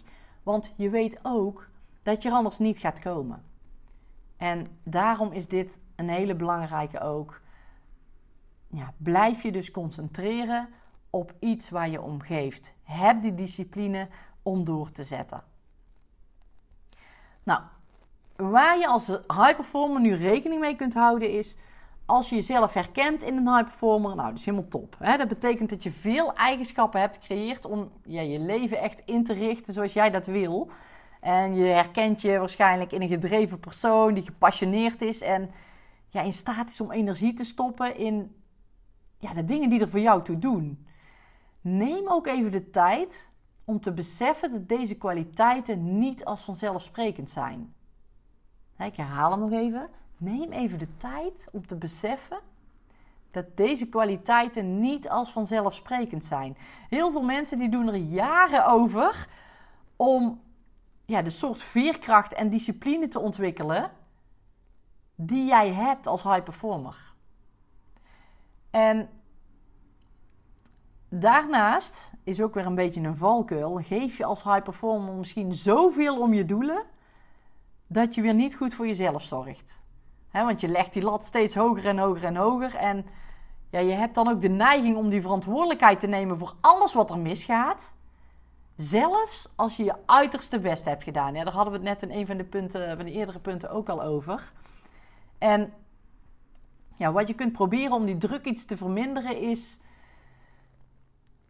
want 0.43 0.73
je 0.75 0.89
weet 0.89 1.19
ook 1.23 1.69
dat 2.03 2.23
je 2.23 2.29
er 2.29 2.35
anders 2.35 2.59
niet 2.59 2.77
gaat 2.77 2.99
komen. 2.99 3.43
En 4.37 4.67
daarom 4.83 5.31
is 5.31 5.47
dit 5.47 5.79
een 5.95 6.09
hele 6.09 6.35
belangrijke 6.35 6.99
ook. 6.99 7.41
Ja, 8.67 8.93
blijf 8.97 9.43
je 9.43 9.51
dus 9.51 9.71
concentreren 9.71 10.69
op 11.09 11.33
iets 11.39 11.69
waar 11.69 11.89
je 11.89 12.01
om 12.01 12.21
geeft. 12.21 12.73
Heb 12.83 13.21
die 13.21 13.35
discipline 13.35 14.07
om 14.41 14.63
door 14.63 14.91
te 14.91 15.03
zetten. 15.03 15.43
Nou, 17.43 17.61
waar 18.37 18.77
je 18.77 18.87
als 18.87 19.07
high 19.07 19.55
performer 19.55 20.01
nu 20.01 20.15
rekening 20.15 20.61
mee 20.61 20.75
kunt 20.75 20.93
houden 20.93 21.31
is 21.31 21.57
als 22.07 22.29
je 22.29 22.35
jezelf 22.35 22.73
herkent 22.73 23.23
in 23.23 23.37
een 23.37 23.47
high 23.47 23.63
performer, 23.63 24.15
nou, 24.15 24.29
dat 24.29 24.39
is 24.39 24.45
helemaal 24.45 24.69
top. 24.69 24.95
Hè? 24.99 25.17
Dat 25.17 25.27
betekent 25.27 25.69
dat 25.69 25.83
je 25.83 25.91
veel 25.91 26.33
eigenschappen 26.33 26.99
hebt 26.99 27.15
gecreëerd 27.15 27.65
om 27.65 27.91
ja, 28.03 28.21
je 28.21 28.39
leven 28.39 28.79
echt 28.79 29.01
in 29.05 29.23
te 29.23 29.33
richten 29.33 29.73
zoals 29.73 29.93
jij 29.93 30.09
dat 30.09 30.25
wil. 30.25 30.69
En 31.21 31.55
je 31.55 31.65
herkent 31.65 32.21
je 32.21 32.37
waarschijnlijk 32.37 32.91
in 32.91 33.01
een 33.01 33.07
gedreven 33.07 33.59
persoon 33.59 34.13
die 34.13 34.23
gepassioneerd 34.23 35.01
is 35.01 35.21
en 35.21 35.51
ja, 36.09 36.21
in 36.21 36.33
staat 36.33 36.69
is 36.69 36.81
om 36.81 36.91
energie 36.91 37.33
te 37.33 37.45
stoppen 37.45 37.97
in 37.97 38.35
ja, 39.17 39.33
de 39.33 39.45
dingen 39.45 39.69
die 39.69 39.81
er 39.81 39.89
voor 39.89 39.99
jou 39.99 40.23
toe 40.23 40.39
doen. 40.39 40.87
Neem 41.61 42.07
ook 42.07 42.27
even 42.27 42.51
de 42.51 42.69
tijd 42.69 43.31
om 43.65 43.79
te 43.81 43.93
beseffen 43.93 44.51
dat 44.51 44.69
deze 44.69 44.95
kwaliteiten 44.95 45.99
niet 45.99 46.25
als 46.25 46.41
vanzelfsprekend 46.41 47.29
zijn. 47.29 47.75
Ik 48.79 48.95
herhaal 48.95 49.31
hem 49.31 49.39
nog 49.39 49.51
even. 49.51 49.89
Neem 50.17 50.51
even 50.51 50.79
de 50.79 50.97
tijd 50.97 51.47
om 51.51 51.67
te 51.67 51.75
beseffen 51.75 52.39
dat 53.31 53.57
deze 53.57 53.89
kwaliteiten 53.89 54.79
niet 54.79 55.09
als 55.09 55.31
vanzelfsprekend 55.31 56.25
zijn. 56.25 56.57
Heel 56.89 57.11
veel 57.11 57.21
mensen 57.21 57.59
die 57.59 57.69
doen 57.69 57.87
er 57.87 57.95
jaren 57.95 58.65
over 58.65 59.27
om 59.95 60.41
ja, 61.05 61.21
de 61.21 61.29
soort 61.29 61.61
veerkracht 61.61 62.33
en 62.33 62.49
discipline 62.49 63.07
te 63.07 63.19
ontwikkelen 63.19 63.91
die 65.15 65.45
jij 65.45 65.73
hebt 65.73 66.07
als 66.07 66.23
high 66.23 66.43
performer. 66.43 67.13
En 68.69 69.09
daarnaast 71.09 72.11
is 72.23 72.41
ook 72.41 72.53
weer 72.53 72.65
een 72.65 72.75
beetje 72.75 73.01
een 73.01 73.15
valkuil. 73.15 73.75
Geef 73.75 74.17
je 74.17 74.25
als 74.25 74.43
high 74.43 74.63
performer 74.63 75.13
misschien 75.13 75.53
zoveel 75.53 76.19
om 76.19 76.33
je 76.33 76.45
doelen 76.45 76.83
dat 77.87 78.15
je 78.15 78.21
weer 78.21 78.33
niet 78.33 78.55
goed 78.55 78.73
voor 78.73 78.87
jezelf 78.87 79.23
zorgt. 79.23 79.79
want 80.31 80.61
je 80.61 80.67
legt 80.67 80.93
die 80.93 81.03
lat 81.03 81.25
steeds 81.25 81.55
hoger 81.55 81.85
en 81.85 81.97
hoger 81.97 82.23
en 82.23 82.35
hoger. 82.35 82.75
En 82.75 83.05
ja, 83.69 83.79
je 83.79 83.93
hebt 83.93 84.15
dan 84.15 84.27
ook 84.27 84.41
de 84.41 84.49
neiging 84.49 84.97
om 84.97 85.09
die 85.09 85.21
verantwoordelijkheid 85.21 85.99
te 85.99 86.07
nemen 86.07 86.37
voor 86.37 86.55
alles 86.61 86.93
wat 86.93 87.09
er 87.09 87.19
misgaat. 87.19 87.95
Zelfs 88.75 89.53
als 89.55 89.77
je 89.77 89.83
je 89.83 89.95
uiterste 90.05 90.59
best 90.59 90.85
hebt 90.85 91.03
gedaan. 91.03 91.33
Ja, 91.33 91.43
daar 91.43 91.53
hadden 91.53 91.73
we 91.73 91.79
het 91.79 91.99
net 91.99 92.09
in 92.09 92.17
een 92.19 92.25
van 92.25 92.37
de, 92.37 92.43
punten, 92.43 92.97
van 92.97 93.05
de 93.05 93.11
eerdere 93.11 93.39
punten 93.39 93.69
ook 93.69 93.89
al 93.89 94.03
over. 94.03 94.51
En 95.37 95.73
ja, 96.95 97.11
wat 97.11 97.27
je 97.27 97.33
kunt 97.33 97.51
proberen 97.51 97.91
om 97.91 98.05
die 98.05 98.17
druk 98.17 98.45
iets 98.45 98.65
te 98.65 98.77
verminderen 98.77 99.37
is 99.41 99.79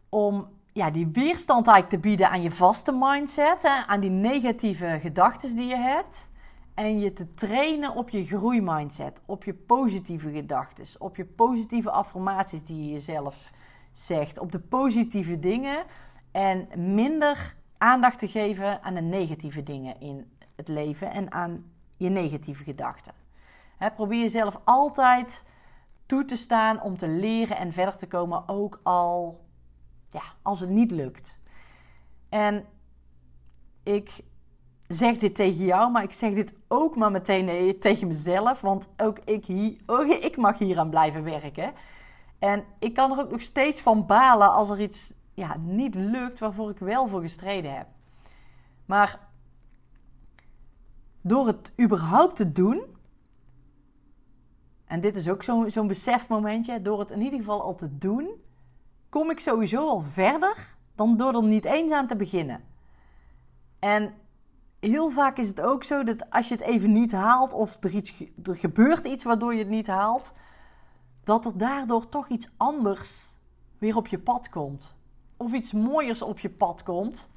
om 0.08 0.48
ja, 0.72 0.90
die 0.90 1.08
weerstand 1.12 1.66
eigenlijk 1.66 2.02
te 2.02 2.08
bieden 2.08 2.30
aan 2.30 2.42
je 2.42 2.50
vaste 2.50 2.92
mindset, 2.92 3.62
hè, 3.62 3.86
aan 3.86 4.00
die 4.00 4.10
negatieve 4.10 4.98
gedachten 5.00 5.56
die 5.56 5.66
je 5.66 5.76
hebt. 5.76 6.27
En 6.78 6.98
je 6.98 7.12
te 7.12 7.34
trainen 7.34 7.94
op 7.94 8.08
je 8.08 8.24
groeimindset, 8.24 9.20
op 9.26 9.44
je 9.44 9.54
positieve 9.54 10.30
gedachten, 10.30 11.00
op 11.00 11.16
je 11.16 11.24
positieve 11.24 11.90
affirmaties 11.90 12.64
die 12.64 12.84
je 12.84 12.92
jezelf 12.92 13.50
zegt, 13.92 14.38
op 14.38 14.52
de 14.52 14.58
positieve 14.58 15.38
dingen 15.38 15.84
en 16.32 16.68
minder 16.94 17.56
aandacht 17.78 18.18
te 18.18 18.28
geven 18.28 18.82
aan 18.82 18.94
de 18.94 19.00
negatieve 19.00 19.62
dingen 19.62 20.00
in 20.00 20.32
het 20.56 20.68
leven 20.68 21.10
en 21.10 21.32
aan 21.32 21.72
je 21.96 22.08
negatieve 22.08 22.62
gedachten. 22.62 23.14
probeer 23.94 24.20
jezelf 24.20 24.60
altijd 24.64 25.44
toe 26.06 26.24
te 26.24 26.36
staan 26.36 26.82
om 26.82 26.96
te 26.96 27.08
leren 27.08 27.56
en 27.56 27.72
verder 27.72 27.96
te 27.96 28.06
komen, 28.06 28.48
ook 28.48 28.80
al 28.82 29.44
ja, 30.08 30.22
als 30.42 30.60
het 30.60 30.70
niet 30.70 30.90
lukt. 30.90 31.38
En 32.28 32.66
ik 33.82 34.20
zeg 34.88 35.18
dit 35.18 35.34
tegen 35.34 35.64
jou, 35.64 35.90
maar 35.90 36.02
ik 36.02 36.12
zeg 36.12 36.34
dit 36.34 36.52
ook 36.68 36.96
maar 36.96 37.10
meteen 37.10 37.76
tegen 37.80 38.06
mezelf. 38.06 38.60
Want 38.60 38.88
ook 38.96 39.18
ik, 39.24 39.44
hier, 39.44 39.76
ook 39.86 40.06
ik 40.06 40.36
mag 40.36 40.58
hier 40.58 40.78
aan 40.78 40.90
blijven 40.90 41.24
werken. 41.24 41.72
En 42.38 42.64
ik 42.78 42.94
kan 42.94 43.12
er 43.12 43.18
ook 43.18 43.30
nog 43.30 43.42
steeds 43.42 43.80
van 43.80 44.06
balen 44.06 44.52
als 44.52 44.70
er 44.70 44.80
iets 44.80 45.12
ja, 45.34 45.56
niet 45.56 45.94
lukt 45.94 46.38
waarvoor 46.38 46.70
ik 46.70 46.78
wel 46.78 47.08
voor 47.08 47.20
gestreden 47.20 47.76
heb. 47.76 47.86
Maar 48.86 49.28
door 51.20 51.46
het 51.46 51.72
überhaupt 51.80 52.36
te 52.36 52.52
doen, 52.52 52.82
en 54.84 55.00
dit 55.00 55.16
is 55.16 55.28
ook 55.28 55.42
zo'n 55.42 55.70
zo'n 55.70 55.86
besefmomentje, 55.86 56.82
door 56.82 56.98
het 56.98 57.10
in 57.10 57.22
ieder 57.22 57.38
geval 57.38 57.62
al 57.62 57.74
te 57.74 57.98
doen, 57.98 58.28
kom 59.08 59.30
ik 59.30 59.40
sowieso 59.40 59.88
al 59.88 60.00
verder 60.00 60.76
dan 60.94 61.16
door 61.16 61.34
er 61.34 61.42
niet 61.42 61.64
eens 61.64 61.92
aan 61.92 62.06
te 62.06 62.16
beginnen. 62.16 62.64
En 63.78 64.14
heel 64.80 65.10
vaak 65.10 65.38
is 65.38 65.48
het 65.48 65.60
ook 65.60 65.84
zo 65.84 66.04
dat 66.04 66.30
als 66.30 66.48
je 66.48 66.54
het 66.54 66.62
even 66.62 66.92
niet 66.92 67.12
haalt 67.12 67.52
of 67.52 67.76
er, 67.80 67.94
iets, 67.94 68.24
er 68.42 68.56
gebeurt 68.56 69.06
iets 69.06 69.24
waardoor 69.24 69.52
je 69.52 69.58
het 69.58 69.68
niet 69.68 69.86
haalt, 69.86 70.32
dat 71.24 71.44
er 71.44 71.58
daardoor 71.58 72.08
toch 72.08 72.28
iets 72.28 72.50
anders 72.56 73.36
weer 73.78 73.96
op 73.96 74.06
je 74.06 74.18
pad 74.18 74.48
komt. 74.48 74.96
Of 75.36 75.52
iets 75.52 75.72
mooiers 75.72 76.22
op 76.22 76.38
je 76.38 76.50
pad 76.50 76.82
komt, 76.82 77.30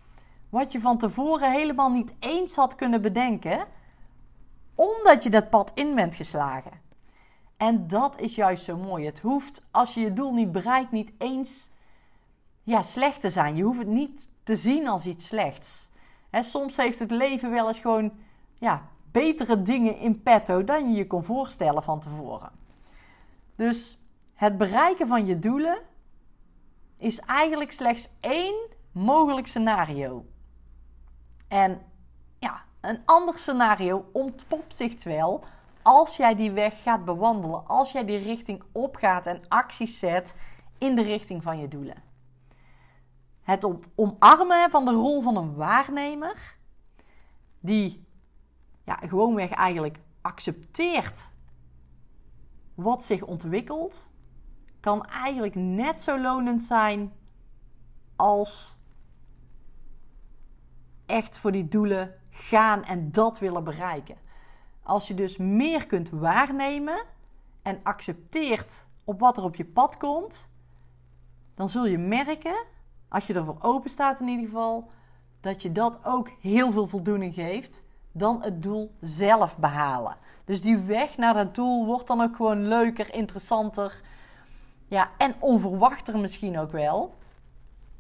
wat 0.50 0.72
je 0.72 0.80
van 0.80 0.98
tevoren 0.98 1.52
helemaal 1.52 1.90
niet 1.90 2.14
eens 2.20 2.56
had 2.56 2.76
kunnen 2.76 3.02
bedenken, 3.02 3.68
omdat 4.76 5.24
je 5.24 5.30
dat 5.30 5.50
pad 5.50 5.72
in 5.74 5.96
bent 5.96 6.16
geslagen. 6.16 6.82
En 7.58 7.88
dat 7.88 8.20
is 8.20 8.36
juist 8.36 8.64
zo 8.64 8.78
mooi. 8.78 9.06
Het 9.06 9.20
hoeft, 9.20 9.66
als 9.72 9.94
je 9.94 10.00
je 10.00 10.14
doel 10.14 10.34
niet 10.34 10.52
bereikt, 10.52 10.92
niet 10.92 11.12
eens 11.18 11.70
ja, 12.64 12.84
slecht 12.84 13.22
te 13.22 13.30
zijn. 13.30 13.56
Je 13.56 13.64
hoeft 13.64 13.80
het 13.80 13.88
niet 13.88 14.30
te 14.44 14.56
zien 14.56 14.88
als 14.88 15.06
iets 15.06 15.28
slechts. 15.28 15.90
Soms 16.32 16.78
heeft 16.78 17.00
het 17.00 17.12
leven 17.12 17.52
wel 17.52 17.68
eens 17.68 17.80
gewoon 17.80 18.12
ja, 18.54 18.90
betere 19.12 19.62
dingen 19.62 19.98
in 19.98 20.22
petto 20.22 20.64
dan 20.64 20.92
je 20.92 20.98
je 20.98 21.08
kon 21.08 21.24
voorstellen 21.24 21.84
van 21.84 22.00
tevoren. 22.00 22.52
Dus 23.56 23.98
het 24.34 24.58
bereiken 24.58 25.08
van 25.08 25.26
je 25.26 25.40
doelen 25.40 25.78
is 26.98 27.20
eigenlijk 27.20 27.72
slechts 27.72 28.10
één 28.20 28.56
mogelijk 28.92 29.48
scenario. 29.48 30.26
En 31.48 31.82
ja, 32.40 32.62
een 32.82 33.00
ander 33.06 33.38
scenario 33.38 34.06
ontpopt 34.12 34.76
zich 34.76 35.04
wel 35.04 35.44
als 35.82 36.18
jij 36.18 36.36
die 36.36 36.52
weg 36.52 36.82
gaat 36.82 37.06
bewandelen, 37.06 37.68
als 37.68 37.92
jij 37.92 38.06
die 38.06 38.18
richting 38.18 38.64
opgaat 38.72 39.26
en 39.26 39.42
acties 39.48 40.00
zet 40.00 40.36
in 40.78 40.96
de 40.96 41.02
richting 41.02 41.44
van 41.44 41.60
je 41.60 41.68
doelen. 41.68 42.11
Het 43.42 43.68
omarmen 43.96 44.70
van 44.70 44.86
de 44.86 44.92
rol 44.92 45.22
van 45.22 45.36
een 45.36 45.56
waarnemer, 45.56 46.56
die 47.60 48.06
ja, 48.84 48.96
gewoonweg 48.96 49.50
eigenlijk 49.50 50.00
accepteert 50.22 51.32
wat 52.76 53.04
zich 53.04 53.24
ontwikkelt, 53.24 54.10
kan 54.80 55.06
eigenlijk 55.06 55.56
net 55.56 56.02
zo 56.02 56.20
lonend 56.20 56.64
zijn 56.64 57.14
als 58.16 58.78
echt 61.06 61.38
voor 61.38 61.52
die 61.52 61.68
doelen 61.68 62.16
gaan 62.30 62.84
en 62.84 63.12
dat 63.12 63.40
willen 63.40 63.64
bereiken. 63.64 64.18
Als 64.84 65.08
je 65.08 65.14
dus 65.14 65.38
meer 65.38 65.86
kunt 65.86 66.10
waarnemen 66.10 67.06
en 67.62 67.80
accepteert 67.84 68.86
op 69.04 69.20
wat 69.20 69.38
er 69.38 69.44
op 69.44 69.56
je 69.56 69.66
pad 69.66 69.98
komt, 69.98 70.52
dan 71.56 71.70
zul 71.70 71.86
je 71.86 71.98
merken, 71.98 72.66
als 73.12 73.28
je 73.28 73.34
ervoor 73.34 73.58
open 73.60 73.90
staat 73.90 74.20
in 74.20 74.28
ieder 74.28 74.46
geval, 74.46 74.90
dat 75.42 75.62
je 75.62 75.72
dat 75.72 76.00
ook 76.04 76.30
heel 76.40 76.72
veel 76.72 76.88
voldoening 76.88 77.34
geeft 77.34 77.84
dan 78.12 78.44
het 78.44 78.64
doel 78.64 78.96
zelf 79.00 79.58
behalen. 79.58 80.18
Dus 80.46 80.62
die 80.62 80.78
weg 80.78 81.18
naar 81.18 81.34
dat 81.34 81.56
doel 81.56 81.86
wordt 81.86 82.08
dan 82.08 82.22
ook 82.22 82.36
gewoon 82.36 82.68
leuker, 82.68 83.14
interessanter 83.14 84.02
ja, 84.88 85.10
en 85.18 85.36
onverwachter 85.40 86.20
misschien 86.20 86.60
ook 86.60 86.72
wel 86.72 87.14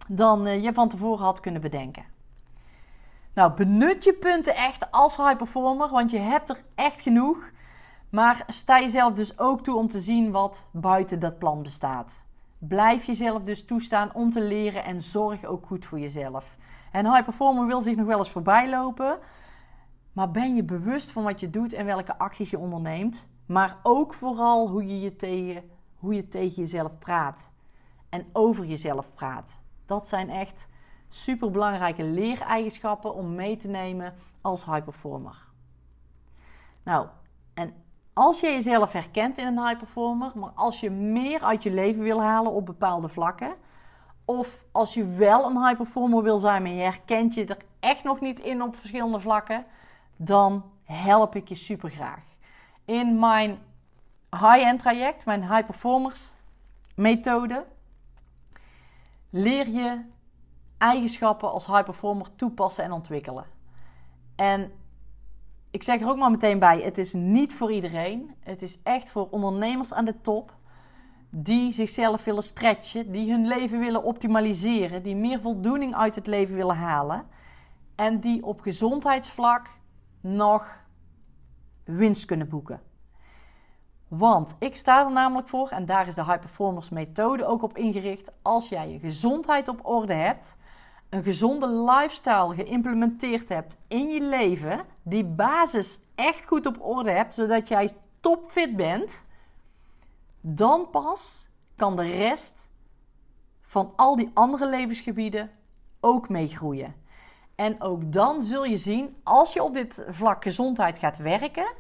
dan 0.08 0.46
eh, 0.46 0.64
je 0.64 0.74
van 0.74 0.90
tevoren 0.90 1.26
had 1.26 1.40
kunnen 1.40 1.62
bedenken. 1.62 2.04
Nou, 3.34 3.54
benut 3.54 4.04
je 4.04 4.14
punten 4.14 4.56
echt 4.56 4.92
als 4.92 5.18
high 5.18 5.36
performer, 5.36 5.90
want 5.90 6.12
je 6.12 6.20
hebt 6.20 6.50
er 6.50 6.64
echt 6.76 7.02
genoeg. 7.02 7.50
Maar 8.10 8.44
sta 8.48 8.80
jezelf 8.80 9.14
dus 9.14 9.40
ook 9.40 9.64
toe 9.64 9.76
om 9.78 9.90
te 9.90 10.00
zien 10.00 10.32
wat 10.32 10.68
buiten 10.72 11.20
dat 11.20 11.40
plan 11.40 11.64
bestaat. 11.64 12.26
Blijf 12.68 13.06
jezelf 13.06 13.44
dus 13.44 13.66
toestaan 13.66 14.14
om 14.14 14.32
te 14.32 14.42
leren 14.42 14.84
en 14.84 15.02
zorg 15.02 15.46
ook 15.46 15.66
goed 15.66 15.86
voor 15.86 16.00
jezelf. 16.00 16.58
En 16.92 17.06
high 17.06 17.24
performer 17.24 17.66
wil 17.68 17.82
zich 17.82 17.96
nog 17.96 18.06
wel 18.06 18.18
eens 18.18 18.30
voorbij 18.30 18.70
lopen. 18.70 19.20
Maar 20.14 20.32
ben 20.32 20.56
je 20.56 20.64
bewust 20.64 21.12
van 21.12 21.24
wat 21.24 21.40
je 21.40 21.50
doet 21.50 21.74
en 21.74 21.86
welke 21.86 22.18
acties 22.18 22.50
je 22.50 22.58
onderneemt? 22.58 23.28
Maar 23.46 23.78
ook 23.84 24.14
vooral 24.14 24.70
hoe 24.70 24.88
je, 24.88 25.00
je 25.00 25.16
tegen, 25.16 25.70
hoe 25.96 26.16
je 26.16 26.28
tegen 26.28 26.62
jezelf 26.62 27.00
praat. 27.00 27.52
En 28.10 28.26
over 28.34 28.66
jezelf 28.66 29.14
praat. 29.14 29.62
Dat 29.86 30.08
zijn 30.08 30.30
echt 30.30 30.68
super 31.08 31.52
belangrijke 31.52 32.04
leereigenschappen 32.04 33.14
om 33.14 33.36
mee 33.36 33.58
te 33.58 33.68
nemen 33.68 34.14
als 34.42 34.66
high 34.66 34.84
performer. 34.84 35.48
Nou, 36.84 37.08
als 38.14 38.40
je 38.40 38.48
jezelf 38.48 38.92
herkent 38.92 39.38
in 39.38 39.48
een 39.48 39.66
high 39.68 39.78
performer, 39.78 40.32
maar 40.36 40.52
als 40.56 40.80
je 40.80 40.90
meer 40.90 41.42
uit 41.42 41.64
je 41.64 41.72
leven 41.72 42.04
wil 42.04 42.22
halen 42.22 42.52
op 42.52 42.66
bepaalde 42.66 43.10
vlakken, 43.10 43.56
of 44.26 44.66
als 44.72 44.94
je 44.94 45.08
wel 45.08 45.46
een 45.46 45.64
high 45.66 45.76
performer 45.76 46.24
wil 46.24 46.40
zijn, 46.40 46.62
maar 46.62 46.72
je 46.72 46.82
herkent 46.82 47.34
je 47.34 47.46
er 47.46 47.58
echt 47.80 48.04
nog 48.04 48.20
niet 48.20 48.40
in 48.40 48.62
op 48.62 48.76
verschillende 48.76 49.20
vlakken, 49.20 49.66
dan 50.16 50.64
help 50.84 51.36
ik 51.36 51.48
je 51.48 51.56
super 51.56 51.90
graag. 51.90 52.24
In 52.86 53.20
mijn 53.20 53.60
high-end 54.30 54.80
traject, 54.80 55.26
mijn 55.26 55.42
high 55.42 55.66
performers 55.66 56.34
methode, 56.96 57.66
leer 59.30 59.68
je 59.68 60.06
eigenschappen 60.78 61.52
als 61.52 61.66
high 61.66 61.84
performer 61.84 62.36
toepassen 62.36 62.84
en 62.84 62.92
ontwikkelen. 62.92 63.46
En 64.36 64.72
ik 65.72 65.84
zeg 65.84 66.02
er 66.02 66.10
ook 66.10 66.18
maar 66.18 66.32
meteen 66.32 66.60
bij: 66.60 66.82
het 66.82 66.98
is 66.98 67.14
niet 67.14 67.54
voor 67.54 67.72
iedereen. 67.72 68.32
Het 68.40 68.62
is 68.62 68.82
echt 68.84 69.10
voor 69.10 69.28
ondernemers 69.30 69.94
aan 69.94 70.06
de 70.06 70.22
top 70.22 70.54
die 71.30 71.74
zichzelf 71.74 72.24
willen 72.24 72.44
stretchen, 72.44 73.12
die 73.12 73.32
hun 73.32 73.48
leven 73.48 73.80
willen 73.80 74.04
optimaliseren, 74.04 75.04
die 75.04 75.16
meer 75.16 75.42
voldoening 75.42 75.96
uit 75.96 76.16
het 76.16 76.28
leven 76.28 76.56
willen 76.56 76.76
halen 76.76 77.26
en 77.96 78.20
die 78.20 78.46
op 78.46 78.62
gezondheidsvlak 78.62 79.70
nog 80.22 80.80
winst 81.84 82.26
kunnen 82.26 82.50
boeken. 82.50 82.82
Want 84.08 84.56
ik 84.60 84.76
sta 84.76 85.06
er 85.06 85.12
namelijk 85.12 85.50
voor, 85.50 85.70
en 85.70 85.86
daar 85.86 86.08
is 86.08 86.16
de 86.16 86.24
High 86.24 86.40
Performance 86.40 86.94
methode 86.94 87.46
ook 87.46 87.64
op 87.64 87.78
ingericht. 87.78 88.32
Als 88.42 88.70
jij 88.70 88.92
je 88.92 89.00
gezondheid 89.00 89.68
op 89.68 89.86
orde 89.86 90.14
hebt, 90.14 90.58
een 91.12 91.24
gezonde 91.24 91.68
lifestyle 91.68 92.56
geïmplementeerd 92.56 93.50
hebt 93.50 93.78
in 93.88 94.10
je 94.10 94.22
leven, 94.22 94.86
die 95.04 95.26
basis 95.26 96.00
echt 96.16 96.46
goed 96.46 96.66
op 96.66 96.82
orde 96.82 97.12
hebt, 97.12 97.34
zodat 97.34 97.68
jij 97.68 97.92
topfit 98.20 98.76
bent, 98.76 99.26
dan 100.42 100.90
pas 100.90 101.50
kan 101.76 101.96
de 101.96 102.18
rest 102.18 102.70
van 103.62 103.94
al 103.96 104.16
die 104.16 104.32
andere 104.34 104.70
levensgebieden 104.70 105.52
ook 106.00 106.30
meegroeien. 106.30 106.96
En 107.56 107.82
ook 107.82 108.14
dan 108.14 108.42
zul 108.42 108.66
je 108.66 108.78
zien, 108.78 109.16
als 109.24 109.54
je 109.54 109.64
op 109.64 109.74
dit 109.74 110.04
vlak 110.08 110.44
gezondheid 110.44 110.98
gaat 110.98 111.18
werken, 111.18 111.74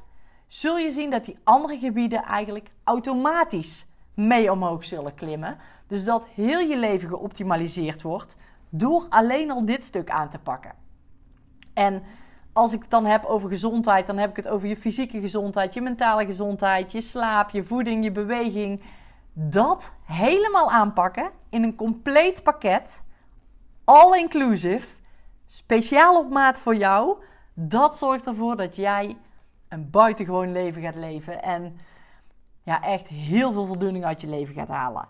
zul 0.47 0.77
je 0.77 0.91
zien 0.91 1.09
dat 1.09 1.25
die 1.25 1.37
andere 1.43 1.77
gebieden 1.77 2.23
eigenlijk 2.23 2.71
automatisch 2.83 3.85
mee 4.13 4.51
omhoog 4.51 4.85
zullen 4.85 5.15
klimmen. 5.15 5.57
Dus 5.87 6.03
dat 6.03 6.23
heel 6.35 6.59
je 6.59 6.77
leven 6.77 7.09
geoptimaliseerd 7.09 8.01
wordt 8.01 8.37
door 8.71 9.05
alleen 9.09 9.51
al 9.51 9.65
dit 9.65 9.85
stuk 9.85 10.09
aan 10.09 10.29
te 10.29 10.39
pakken. 10.39 10.73
En 11.73 12.03
als 12.53 12.73
ik 12.73 12.81
het 12.81 12.89
dan 12.89 13.05
heb 13.05 13.25
over 13.25 13.49
gezondheid, 13.49 14.07
dan 14.07 14.17
heb 14.17 14.29
ik 14.29 14.35
het 14.35 14.47
over 14.47 14.67
je 14.67 14.77
fysieke 14.77 15.19
gezondheid, 15.19 15.73
je 15.73 15.81
mentale 15.81 16.25
gezondheid, 16.25 16.91
je 16.91 17.01
slaap, 17.01 17.49
je 17.49 17.63
voeding, 17.63 18.03
je 18.03 18.11
beweging. 18.11 18.81
Dat 19.33 19.93
helemaal 20.03 20.71
aanpakken 20.71 21.31
in 21.49 21.63
een 21.63 21.75
compleet 21.75 22.43
pakket, 22.43 23.03
all 23.83 24.19
inclusive, 24.19 24.87
speciaal 25.45 26.17
op 26.17 26.29
maat 26.29 26.59
voor 26.59 26.75
jou. 26.75 27.17
Dat 27.53 27.97
zorgt 27.97 28.25
ervoor 28.25 28.57
dat 28.57 28.75
jij 28.75 29.17
een 29.69 29.89
buitengewoon 29.89 30.51
leven 30.51 30.81
gaat 30.81 30.95
leven 30.95 31.43
en 31.43 31.77
ja, 32.63 32.81
echt 32.81 33.07
heel 33.07 33.51
veel 33.51 33.65
voldoening 33.65 34.05
uit 34.05 34.21
je 34.21 34.27
leven 34.27 34.53
gaat 34.53 34.67
halen. 34.67 35.07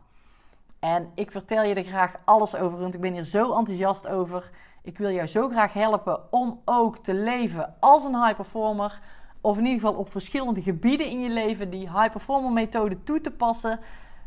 En 0.81 1.11
ik 1.15 1.31
vertel 1.31 1.63
je 1.63 1.73
er 1.73 1.83
graag 1.83 2.15
alles 2.25 2.55
over, 2.55 2.79
want 2.79 2.93
ik 2.93 3.01
ben 3.01 3.13
hier 3.13 3.23
zo 3.23 3.53
enthousiast 3.53 4.07
over. 4.07 4.49
Ik 4.83 4.97
wil 4.97 5.09
jou 5.09 5.27
zo 5.27 5.49
graag 5.49 5.73
helpen 5.73 6.31
om 6.31 6.61
ook 6.65 6.97
te 6.97 7.13
leven 7.13 7.75
als 7.79 8.03
een 8.03 8.23
high 8.23 8.35
performer. 8.35 9.01
Of 9.41 9.57
in 9.57 9.65
ieder 9.65 9.79
geval 9.79 9.99
op 9.99 10.11
verschillende 10.11 10.61
gebieden 10.61 11.07
in 11.07 11.21
je 11.21 11.29
leven 11.29 11.69
die 11.69 11.89
high 11.89 12.11
performer 12.11 12.51
methode 12.51 13.03
toe 13.03 13.21
te 13.21 13.31
passen. 13.31 13.79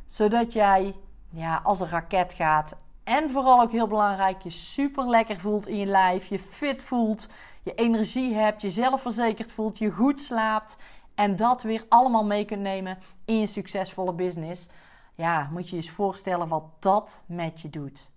Zodat 0.06 0.52
jij 0.52 0.94
ja, 1.30 1.60
als 1.64 1.80
een 1.80 1.88
raket 1.88 2.32
gaat. 2.34 2.76
En 3.04 3.30
vooral 3.30 3.60
ook 3.60 3.72
heel 3.72 3.88
belangrijk, 3.88 4.42
je 4.42 4.50
super 4.50 5.06
lekker 5.06 5.40
voelt 5.40 5.66
in 5.66 5.76
je 5.76 5.86
lijf. 5.86 6.26
Je 6.26 6.38
fit 6.38 6.82
voelt, 6.82 7.28
je 7.62 7.74
energie 7.74 8.34
hebt, 8.34 8.62
je 8.62 8.70
zelfverzekerd 8.70 9.52
voelt, 9.52 9.78
je 9.78 9.90
goed 9.90 10.20
slaapt. 10.20 10.76
En 11.14 11.36
dat 11.36 11.62
weer 11.62 11.84
allemaal 11.88 12.24
mee 12.24 12.44
kunt 12.44 12.62
nemen 12.62 12.98
in 13.24 13.38
je 13.38 13.46
succesvolle 13.46 14.12
business 14.12 14.68
ja, 15.14 15.48
moet 15.52 15.68
je 15.68 15.76
je 15.76 15.82
eens 15.82 15.90
voorstellen 15.90 16.48
wat 16.48 16.64
dat 16.78 17.22
met 17.26 17.60
je 17.60 17.70
doet. 17.70 18.10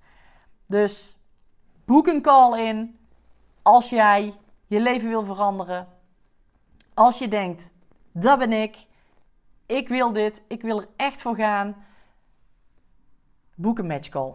Dus 0.66 1.18
boek 1.86 2.08
een 2.08 2.22
call 2.22 2.68
in 2.68 3.00
als 3.62 3.90
jij 3.90 4.34
je 4.68 4.80
leven 4.80 5.10
wil 5.10 5.26
veranderen. 5.26 5.88
Als 6.94 7.18
je 7.18 7.28
denkt, 7.28 7.70
dat 8.12 8.40
ben 8.40 8.52
ik. 8.52 8.86
Ik 9.66 9.88
wil 9.88 10.14
dit. 10.14 10.44
Ik 10.48 10.62
wil 10.62 10.82
er 10.82 10.88
echt 10.96 11.22
voor 11.22 11.36
gaan. 11.36 11.86
Boek 13.56 13.80
een 13.80 13.88
match 13.88 14.10
call. 14.10 14.34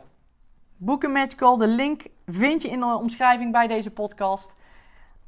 Boek 0.76 1.02
een 1.02 1.12
match 1.12 1.34
call. 1.34 1.58
De 1.58 1.66
link 1.66 2.06
vind 2.26 2.62
je 2.62 2.68
in 2.68 2.80
de 2.80 2.86
omschrijving 2.86 3.52
bij 3.52 3.66
deze 3.66 3.90
podcast. 3.90 4.54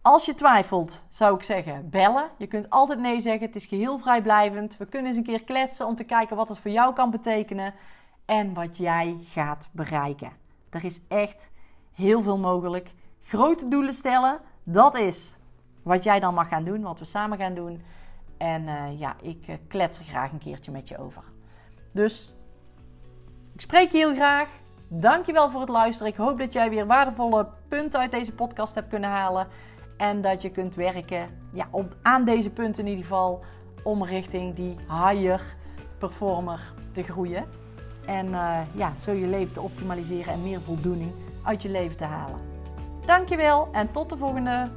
Als 0.05 0.25
je 0.25 0.35
twijfelt, 0.35 1.05
zou 1.09 1.37
ik 1.37 1.43
zeggen 1.43 1.90
bellen. 1.90 2.31
Je 2.38 2.47
kunt 2.47 2.71
altijd 2.71 2.99
nee 2.99 3.21
zeggen. 3.21 3.47
Het 3.47 3.57
is 3.57 3.67
geheel 3.67 3.99
vrijblijvend. 3.99 4.77
We 4.77 4.87
kunnen 4.87 5.09
eens 5.09 5.17
een 5.17 5.25
keer 5.25 5.45
kletsen 5.45 5.87
om 5.87 5.97
te 5.97 6.05
kijken 6.05 6.37
wat 6.37 6.49
het 6.49 6.59
voor 6.59 6.71
jou 6.71 6.95
kan 6.95 7.11
betekenen 7.11 7.75
en 8.25 8.55
wat 8.55 8.77
jij 8.77 9.17
gaat 9.25 9.69
bereiken. 9.73 10.33
Er 10.71 10.85
is 10.85 11.01
echt 11.09 11.51
heel 11.93 12.23
veel 12.23 12.38
mogelijk. 12.38 12.90
Grote 13.21 13.69
doelen 13.69 13.95
stellen, 13.95 14.40
dat 14.62 14.97
is 14.97 15.37
wat 15.83 16.05
jij 16.05 16.21
dan 16.21 16.35
mag 16.35 16.49
gaan 16.49 16.64
doen, 16.64 16.83
wat 16.83 16.99
we 16.99 17.05
samen 17.05 17.38
gaan 17.38 17.55
doen. 17.55 17.83
En 18.37 18.62
uh, 18.62 19.01
ja, 19.01 19.17
ik 19.21 19.49
uh, 19.49 19.57
klets 19.69 19.99
er 19.99 20.05
graag 20.05 20.33
een 20.33 20.38
keertje 20.38 20.73
met 20.73 20.88
je 20.88 20.99
over. 20.99 21.23
Dus 21.93 22.35
ik 23.55 23.61
spreek 23.61 23.93
je 23.93 23.99
heel 23.99 24.14
graag. 24.14 24.49
Dankjewel 24.88 25.51
voor 25.51 25.61
het 25.61 25.69
luisteren. 25.69 26.12
Ik 26.12 26.19
hoop 26.19 26.38
dat 26.38 26.53
jij 26.53 26.71
weer 26.71 26.87
waardevolle 26.87 27.49
punten 27.69 28.01
uit 28.01 28.11
deze 28.11 28.35
podcast 28.35 28.75
hebt 28.75 28.88
kunnen 28.88 29.11
halen. 29.11 29.49
En 30.05 30.21
dat 30.21 30.43
je 30.43 30.51
kunt 30.51 30.75
werken 30.75 31.29
ja, 31.53 31.69
op, 31.71 31.97
aan 32.03 32.25
deze 32.25 32.51
punten 32.51 32.83
in 32.85 32.88
ieder 32.88 33.05
geval 33.05 33.40
om 33.83 34.05
richting 34.05 34.55
die 34.55 34.77
higher 34.88 35.57
performer 35.99 36.73
te 36.93 37.03
groeien. 37.03 37.45
En 38.07 38.27
uh, 38.27 38.61
ja, 38.75 38.93
zo 39.01 39.12
je 39.12 39.27
leven 39.27 39.55
te 39.55 39.61
optimaliseren 39.61 40.33
en 40.33 40.43
meer 40.43 40.61
voldoening 40.61 41.12
uit 41.43 41.62
je 41.62 41.69
leven 41.69 41.97
te 41.97 42.05
halen. 42.05 42.38
Dankjewel 43.07 43.69
en 43.73 43.90
tot 43.90 44.11
de 44.11 44.17
volgende 44.17 44.71